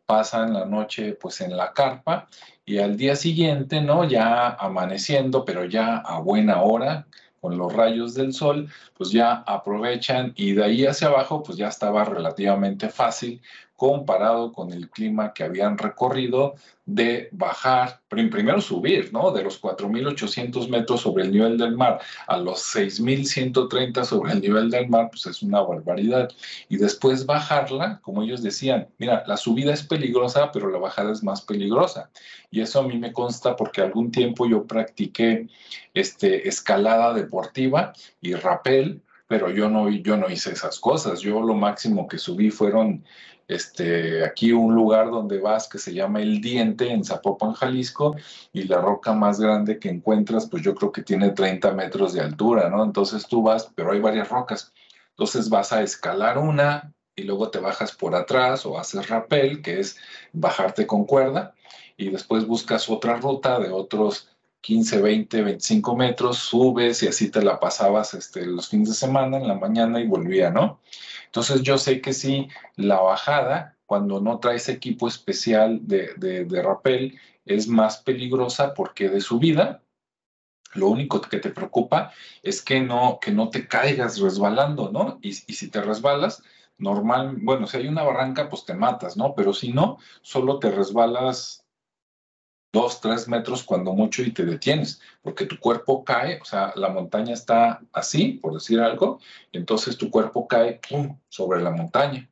pasan 0.07 0.53
la 0.53 0.67
noche 0.67 1.15
pues 1.15 1.41
en 1.41 1.57
la 1.57 1.73
carpa 1.73 2.29
y 2.67 2.79
al 2.79 2.97
día 2.97 3.17
siguiente, 3.17 3.81
¿no? 3.81 4.05
Ya 4.09 4.51
amaneciendo, 4.51 5.45
pero 5.45 5.65
ya 5.65 5.97
a 5.99 6.21
buena 6.21 6.63
hora, 6.63 7.07
con 7.45 7.59
los 7.59 7.75
rayos 7.75 8.15
del 8.15 8.33
sol, 8.33 8.71
pues 8.97 9.11
ya 9.11 9.45
aprovechan 9.47 10.33
y 10.35 10.53
de 10.53 10.65
ahí 10.65 10.87
hacia 10.87 11.09
abajo, 11.09 11.43
pues 11.43 11.59
ya 11.59 11.69
estaba 11.69 12.03
relativamente 12.03 12.89
fácil 12.89 13.43
comparado 13.77 14.53
con 14.53 14.73
el 14.73 14.89
clima 14.89 15.33
que 15.33 15.45
habían 15.45 15.77
recorrido 15.79 16.55
de 16.87 17.29
bajar, 17.33 18.01
primero 18.09 18.61
subir, 18.61 19.13
¿no? 19.13 19.33
De 19.33 19.43
los 19.43 19.61
4.800 19.61 20.69
metros 20.69 21.01
sobre 21.01 21.25
el 21.25 21.33
nivel 21.33 21.57
del 21.57 21.77
mar 21.77 22.01
a 22.27 22.37
los 22.37 22.61
6.130 22.75 24.05
sobre 24.05 24.33
el 24.33 24.41
nivel 24.43 24.71
del 24.71 24.89
mar, 24.89 25.09
pues 25.11 25.27
es 25.27 25.43
una 25.43 25.61
barbaridad. 25.63 26.31
Y 26.69 26.77
después 26.77 27.27
bajarla, 27.27 28.01
como 28.03 28.23
ellos 28.23 28.43
decían, 28.43 28.89
mira, 28.99 29.25
la 29.27 29.37
subida 29.37 29.73
es 29.73 29.83
peligrosa, 29.83 30.53
pero 30.53 30.71
la 30.71 30.79
bajada 30.79 31.13
es 31.13 31.23
más 31.23 31.43
peligrosa. 31.43 32.11
Y 32.51 32.61
eso 32.61 32.81
a 32.81 32.87
mí 32.87 32.99
me 32.99 33.13
consta 33.13 33.57
porque 33.57 33.81
algún 33.81 34.11
tiempo 34.13 34.47
yo 34.47 34.65
practiqué 34.65 35.49
este, 35.95 36.49
escalada 36.49 37.15
deportiva 37.15 37.93
y 38.21 38.35
rappel, 38.35 39.03
pero 39.27 39.51
yo 39.51 39.69
no, 39.69 39.89
yo 39.91 40.17
no 40.17 40.31
hice 40.31 40.53
esas 40.53 40.79
cosas. 40.79 41.21
Yo 41.21 41.41
lo 41.43 41.55
máximo 41.55 42.07
que 42.07 42.19
subí 42.19 42.51
fueron 42.51 43.05
este, 43.49 44.25
aquí 44.25 44.53
un 44.53 44.75
lugar 44.75 45.11
donde 45.11 45.39
vas 45.39 45.69
que 45.69 45.79
se 45.79 45.93
llama 45.93 46.21
El 46.21 46.41
Diente 46.41 46.91
en 46.91 47.05
Zapopan, 47.05 47.53
Jalisco, 47.53 48.17
y 48.53 48.65
la 48.65 48.81
roca 48.81 49.13
más 49.13 49.41
grande 49.41 49.79
que 49.79 49.89
encuentras, 49.89 50.49
pues 50.49 50.63
yo 50.63 50.75
creo 50.75 50.93
que 50.93 51.03
tiene 51.03 51.31
30 51.31 51.73
metros 51.73 52.13
de 52.13 52.21
altura, 52.21 52.71
¿no? 52.71 52.85
Entonces 52.85 53.27
tú 53.27 53.43
vas, 53.43 53.71
pero 53.75 53.93
hay 53.93 54.01
varias 54.01 54.29
rocas. 54.29 54.73
Entonces 55.11 55.49
vas 55.49 55.73
a 55.73 55.83
escalar 55.83 56.39
una 56.39 56.93
y 57.17 57.23
luego 57.23 57.51
te 57.51 57.61
bajas 57.61 57.93
por 57.93 58.15
atrás 58.15 58.67
o 58.67 58.79
haces 58.79 59.09
rappel, 59.09 59.63
que 59.63 59.79
es 59.81 59.97
bajarte 60.33 60.87
con 60.87 61.05
cuerda, 61.05 61.55
y 61.97 62.11
después 62.11 62.47
buscas 62.47 62.91
otra 62.91 63.17
ruta 63.17 63.61
de 63.61 63.71
otros 63.71 64.34
15, 64.65 65.03
20, 65.03 65.43
25 65.43 65.95
metros, 65.95 66.39
subes 66.39 67.03
y 67.03 67.09
así 67.09 67.31
te 67.31 67.43
la 67.43 67.61
pasabas 67.61 68.15
este, 68.15 68.47
los 68.47 68.69
fines 68.69 68.89
de 68.89 68.95
semana, 68.95 69.37
en 69.37 69.47
la 69.47 69.57
mañana 69.57 70.01
y 70.01 70.07
volvía, 70.07 70.51
¿no? 70.51 70.81
Entonces 71.27 71.61
yo 71.61 71.77
sé 71.77 72.01
que 72.01 72.15
sí, 72.15 72.49
la 72.77 72.99
bajada, 72.99 73.77
cuando 73.85 74.23
no 74.23 74.39
traes 74.39 74.71
equipo 74.71 75.07
especial 75.07 75.81
de, 75.87 76.15
de, 76.17 76.63
rappel, 76.63 77.21
es 77.45 77.69
más 77.69 77.99
peligrosa 77.99 78.73
porque 78.73 79.11
de 79.11 79.21
subida, 79.21 79.83
lo 80.73 80.89
único 80.89 81.21
que 81.21 81.39
te 81.39 81.51
preocupa 81.51 82.13
es 82.43 82.63
que 82.63 82.81
no, 82.81 83.19
que 83.21 83.33
no 83.33 83.51
te 83.51 83.69
caigas 83.69 84.19
resbalando, 84.19 84.91
¿no? 84.91 85.19
Y, 85.21 85.29
y, 85.29 85.53
si 85.53 85.69
te 85.69 85.83
resbalas, 85.83 86.43
normal, 86.79 87.37
bueno, 87.43 87.67
si 87.67 87.77
hay 87.77 87.87
una 87.87 88.03
barranca, 88.03 88.49
pues 88.49 88.65
te 88.65 88.73
matas, 88.73 89.19
¿no? 89.19 89.35
Pero 89.35 89.53
si 89.53 89.75
no, 89.75 89.99
solo 90.23 90.59
te 90.59 90.71
resbalas 90.71 91.64
dos, 92.75 93.01
tres 93.01 93.29
metros 93.29 93.63
cuando 93.63 93.93
mucho 93.93 94.23
y 94.23 94.33
te 94.33 94.45
detienes, 94.45 95.01
porque 95.23 95.47
tu 95.47 95.59
cuerpo 95.61 96.05
cae, 96.05 96.41
o 96.43 96.45
sea, 96.45 96.73
la 96.75 96.89
montaña 96.89 97.33
está 97.33 97.81
así, 97.93 98.33
por 98.43 98.53
decir 98.53 98.81
algo, 98.81 99.21
entonces 99.53 99.97
tu 99.97 100.11
cuerpo 100.11 100.49
cae 100.49 100.81
sobre 101.29 101.63
la 101.63 101.71
montaña. 101.71 102.29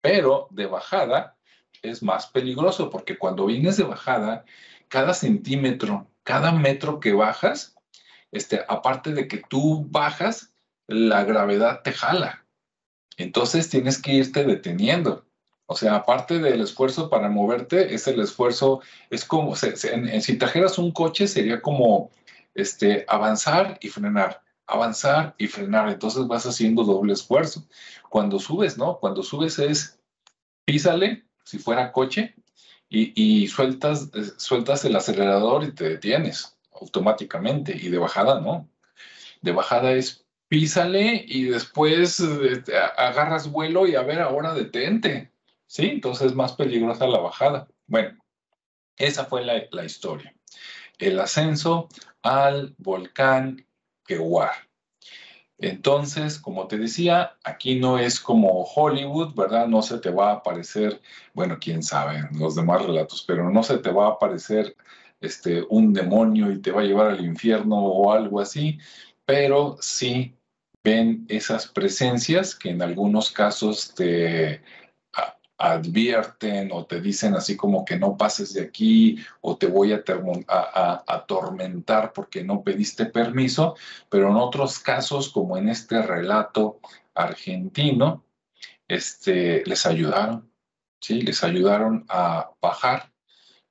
Pero 0.00 0.46
de 0.50 0.66
bajada 0.66 1.36
es 1.82 2.04
más 2.04 2.28
peligroso, 2.28 2.88
porque 2.88 3.18
cuando 3.18 3.46
vienes 3.46 3.76
de 3.76 3.82
bajada, 3.82 4.44
cada 4.88 5.12
centímetro, 5.12 6.06
cada 6.22 6.52
metro 6.52 7.00
que 7.00 7.12
bajas, 7.12 7.74
este, 8.30 8.64
aparte 8.68 9.12
de 9.12 9.26
que 9.26 9.42
tú 9.48 9.84
bajas, 9.90 10.54
la 10.86 11.24
gravedad 11.24 11.82
te 11.82 11.92
jala. 11.92 12.46
Entonces 13.16 13.68
tienes 13.68 14.00
que 14.00 14.12
irte 14.12 14.44
deteniendo. 14.44 15.26
O 15.72 15.74
sea, 15.74 15.94
aparte 15.96 16.38
del 16.38 16.60
esfuerzo 16.60 17.08
para 17.08 17.30
moverte, 17.30 17.94
es 17.94 18.06
el 18.06 18.20
esfuerzo, 18.20 18.82
es 19.08 19.24
como, 19.24 19.56
si 19.56 20.36
trajeras 20.36 20.76
un 20.76 20.92
coche 20.92 21.26
sería 21.26 21.62
como 21.62 22.10
este, 22.54 23.06
avanzar 23.08 23.78
y 23.80 23.88
frenar, 23.88 24.42
avanzar 24.66 25.34
y 25.38 25.46
frenar. 25.46 25.88
Entonces 25.88 26.26
vas 26.26 26.44
haciendo 26.44 26.84
doble 26.84 27.14
esfuerzo. 27.14 27.66
Cuando 28.10 28.38
subes, 28.38 28.76
¿no? 28.76 28.98
Cuando 28.98 29.22
subes 29.22 29.58
es 29.58 29.98
písale, 30.66 31.24
si 31.42 31.58
fuera 31.58 31.90
coche, 31.90 32.34
y, 32.90 33.48
sueltas, 33.48 34.10
sueltas 34.36 34.84
el 34.84 34.94
acelerador 34.94 35.64
y 35.64 35.72
te 35.72 35.88
detienes 35.88 36.58
automáticamente. 36.78 37.74
Y 37.74 37.88
de 37.88 37.96
bajada, 37.96 38.42
no. 38.42 38.68
De 39.40 39.52
bajada 39.52 39.92
es 39.92 40.26
písale 40.48 41.24
y 41.26 41.44
después 41.44 42.20
este, 42.20 42.76
agarras 42.76 43.50
vuelo 43.50 43.86
y 43.86 43.94
a 43.94 44.02
ver, 44.02 44.20
ahora 44.20 44.52
detente. 44.52 45.31
¿Sí? 45.72 45.86
Entonces 45.86 46.28
es 46.28 46.34
más 46.34 46.52
peligrosa 46.52 47.06
la 47.06 47.18
bajada. 47.18 47.66
Bueno, 47.86 48.18
esa 48.98 49.24
fue 49.24 49.42
la, 49.42 49.84
historia. 49.84 50.34
El 50.98 51.18
ascenso 51.18 51.88
al 52.22 52.74
volcán 52.76 53.66
Kewar. 54.04 54.52
Entonces, 55.56 56.38
como 56.38 56.66
te 56.66 56.76
decía, 56.76 57.38
aquí 57.42 57.80
no 57.80 57.98
es 57.98 58.20
como 58.20 58.64
Hollywood, 58.64 59.34
¿verdad? 59.34 59.66
No 59.66 59.80
se 59.80 59.98
te 59.98 60.10
va 60.10 60.30
a 60.30 60.34
aparecer, 60.34 61.00
bueno, 61.32 61.56
quién 61.58 61.82
sabe, 61.82 62.28
los 62.32 62.54
demás 62.54 62.84
relatos, 62.84 63.24
pero 63.26 63.48
no 63.48 63.62
se 63.62 63.78
te 63.78 63.90
va 63.90 64.08
a 64.08 64.10
aparecer 64.10 64.76
este, 65.22 65.62
un 65.70 65.94
demonio 65.94 66.50
y 66.52 66.60
te 66.60 66.72
va 66.72 66.82
a 66.82 66.84
llevar 66.84 67.06
al 67.06 67.24
infierno 67.24 67.76
o 67.78 68.12
algo 68.12 68.40
así, 68.40 68.78
pero 69.24 69.78
sí 69.80 70.36
ven 70.84 71.24
esas 71.28 71.68
presencias 71.68 72.56
que 72.56 72.70
en 72.70 72.82
algunos 72.82 73.30
casos 73.30 73.94
te 73.94 74.62
advierten 75.62 76.70
o 76.72 76.86
te 76.86 77.00
dicen 77.00 77.34
así 77.36 77.56
como 77.56 77.84
que 77.84 77.96
no 77.96 78.16
pases 78.16 78.52
de 78.52 78.62
aquí 78.62 79.16
o 79.40 79.56
te 79.56 79.66
voy 79.66 79.92
a, 79.92 80.02
atormentar 81.06 82.12
porque 82.12 82.42
no 82.42 82.64
pediste 82.64 83.06
permiso, 83.06 83.76
pero 84.08 84.28
en 84.30 84.36
otros 84.36 84.80
casos, 84.80 85.28
como 85.28 85.56
en 85.56 85.68
este 85.68 86.02
relato 86.02 86.80
argentino, 87.14 88.24
este, 88.88 89.62
les 89.64 89.86
ayudaron, 89.86 90.50
¿sí? 91.00 91.22
Les 91.22 91.44
ayudaron 91.44 92.06
a 92.08 92.50
bajar 92.60 93.12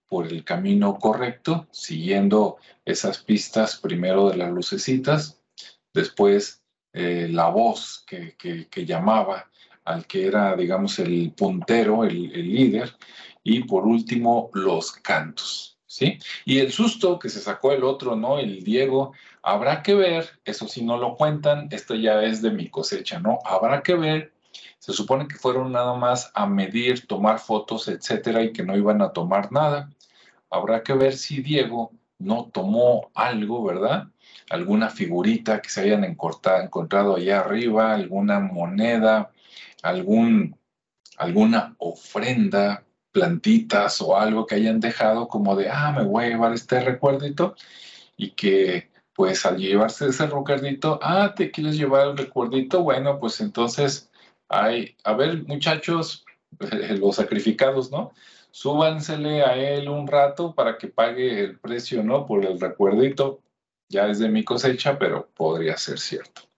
por 0.08 0.28
el 0.28 0.46
camino 0.46 0.98
correcto, 0.98 1.68
siguiendo 1.72 2.58
esas 2.86 3.18
pistas 3.18 3.78
primero 3.78 4.30
de 4.30 4.38
las 4.38 4.52
lucecitas, 4.52 5.42
después 5.94 6.64
eh, 6.94 7.28
la 7.30 7.50
voz 7.50 8.06
que, 8.08 8.38
que 8.38 8.86
llamaba 8.86 9.51
al 9.94 10.08
que 10.08 10.28
era, 10.28 10.56
digamos, 10.56 11.00
el 11.00 11.32
puntero, 11.32 12.04
el, 12.04 12.32
líder, 12.32 12.96
y 13.44 13.64
por 13.64 13.86
último, 13.86 14.50
los 14.54 14.92
cantos. 14.94 15.78
¿Sí? 15.86 16.18
Y 16.46 16.60
el 16.60 16.72
susto 16.72 17.20
que 17.20 17.28
se 17.28 17.42
sacó 17.42 17.74
el 17.74 17.84
otro, 17.84 18.16
¿no? 18.16 18.40
El 18.40 18.64
Diego, 18.64 19.12
habrá 19.44 19.84
que 19.84 19.94
ver, 19.94 20.40
eso 20.46 20.66
sí 20.70 20.86
no 20.86 20.98
lo 20.98 21.18
cuentan, 21.18 21.68
esto 21.70 21.96
ya 21.96 22.24
es 22.24 22.42
de 22.42 22.52
mi 22.52 22.70
cosecha, 22.70 23.20
¿no? 23.20 23.40
Habrá 23.44 23.84
que 23.84 23.96
ver, 23.96 24.34
se 24.80 24.94
supone 24.94 25.28
que 25.28 25.36
fueron 25.36 25.74
nada 25.74 25.94
más 25.96 26.32
a 26.34 26.48
medir, 26.48 27.08
tomar 27.08 27.40
fotos, 27.40 27.90
etcétera, 27.90 28.42
y 28.42 28.54
que 28.54 28.64
no 28.64 28.78
iban 28.78 29.02
a 29.02 29.12
tomar 29.12 29.52
nada. 29.52 29.90
Habrá 30.50 30.82
que 30.82 30.94
ver 30.94 31.14
si 31.18 31.42
Diego 31.42 31.92
no 32.22 32.50
tomó 32.54 33.12
algo, 33.14 33.64
¿verdad? 33.64 34.08
Alguna 34.50 34.90
figurita 34.90 35.62
que 35.62 35.70
se 35.70 35.82
hayan 35.82 36.04
encontrado 36.04 37.16
allá 37.16 37.40
arriba, 37.40 37.94
alguna 37.94 38.40
moneda, 38.40 39.32
algún, 39.82 40.58
alguna 41.17 41.76
ofrenda, 41.78 42.84
plantitas 43.12 44.02
o 44.02 44.17
algo 44.17 44.46
que 44.46 44.56
hayan 44.56 44.80
dejado 44.80 45.28
como 45.28 45.56
de, 45.56 45.70
ah, 45.70 45.91
me 45.91 46.04
voy 46.04 46.26
a 46.26 46.30
llevar 46.30 46.54
este 46.54 46.80
recuerdito 46.80 47.56
y 48.17 48.32
que 48.32 48.89
pues 49.13 49.46
al 49.46 49.58
llevarse 49.58 50.08
ese 50.08 50.26
recuerdito, 50.28 51.00
ah, 51.02 51.34
te 51.36 51.52
quieres 51.52 51.78
llevar 51.78 52.08
el 52.08 52.17
recuerdito, 52.17 52.82
bueno, 52.82 53.20
pues 53.20 53.41
entonces 53.41 54.10
hay, 54.48 54.96
a 55.04 55.13
ver 55.13 55.44
muchachos, 55.48 56.26
los 57.00 57.15
sacrificados, 57.15 57.91
¿no? 57.91 58.12
Súbansele 58.52 59.44
a 59.44 59.56
él 59.56 59.89
un 59.89 60.08
rato 60.08 60.54
para 60.54 60.78
que 60.78 60.88
pague 60.88 61.41
el 61.44 61.60
precio, 61.60 62.04
¿no? 62.04 62.26
Por 62.26 62.46
el 62.46 62.60
recuerdito. 62.60 63.41
Ya 63.88 64.08
es 64.08 64.20
de 64.20 64.30
mi 64.30 64.44
cosecha, 64.44 64.98
pero 65.00 65.30
podría 65.36 65.78
ser 65.78 66.00
cierto. 66.00 66.51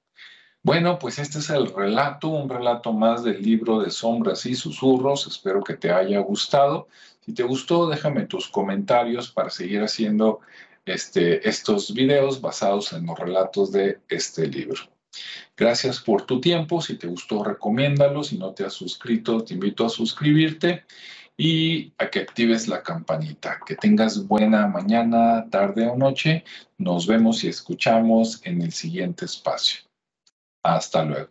Bueno, 0.65 0.97
pues 0.97 1.19
este 1.19 1.39
es 1.39 1.49
el 1.49 1.73
relato, 1.73 2.29
un 2.29 2.47
relato 2.47 2.93
más 2.93 3.21
del 3.21 3.41
libro 3.41 3.81
de 3.81 3.91
sombras 3.91 4.45
y 4.45 4.55
susurros. 4.55 5.27
Espero 5.27 5.61
que 5.61 5.75
te 5.75 5.91
haya 5.91 6.19
gustado. 6.19 6.87
Si 7.19 7.33
te 7.33 7.43
gustó, 7.43 7.89
déjame 7.89 8.27
tus 8.27 8.47
comentarios 8.47 9.29
para 9.29 9.49
seguir 9.49 9.81
haciendo 9.81 10.39
este, 10.85 11.47
estos 11.49 11.93
videos 11.93 12.39
basados 12.39 12.93
en 12.93 13.05
los 13.05 13.19
relatos 13.19 13.73
de 13.73 13.99
este 14.07 14.47
libro. 14.47 14.81
Gracias 15.57 15.99
por 15.99 16.21
tu 16.21 16.39
tiempo. 16.39 16.81
Si 16.81 16.97
te 16.97 17.07
gustó, 17.07 17.43
recomiéndalo. 17.43 18.23
Si 18.23 18.37
no 18.37 18.53
te 18.53 18.63
has 18.63 18.73
suscrito, 18.73 19.43
te 19.43 19.55
invito 19.55 19.85
a 19.85 19.89
suscribirte 19.89 20.85
y 21.35 21.91
a 21.97 22.09
que 22.09 22.19
actives 22.19 22.69
la 22.69 22.81
campanita. 22.83 23.59
Que 23.65 23.75
tengas 23.75 24.27
buena 24.27 24.65
mañana, 24.67 25.45
tarde 25.49 25.87
o 25.87 25.97
noche. 25.97 26.45
Nos 26.77 27.05
vemos 27.05 27.43
y 27.43 27.49
escuchamos 27.49 28.39
en 28.45 28.61
el 28.61 28.71
siguiente 28.71 29.25
espacio. 29.25 29.81
Hasta 30.63 31.03
luego. 31.03 31.29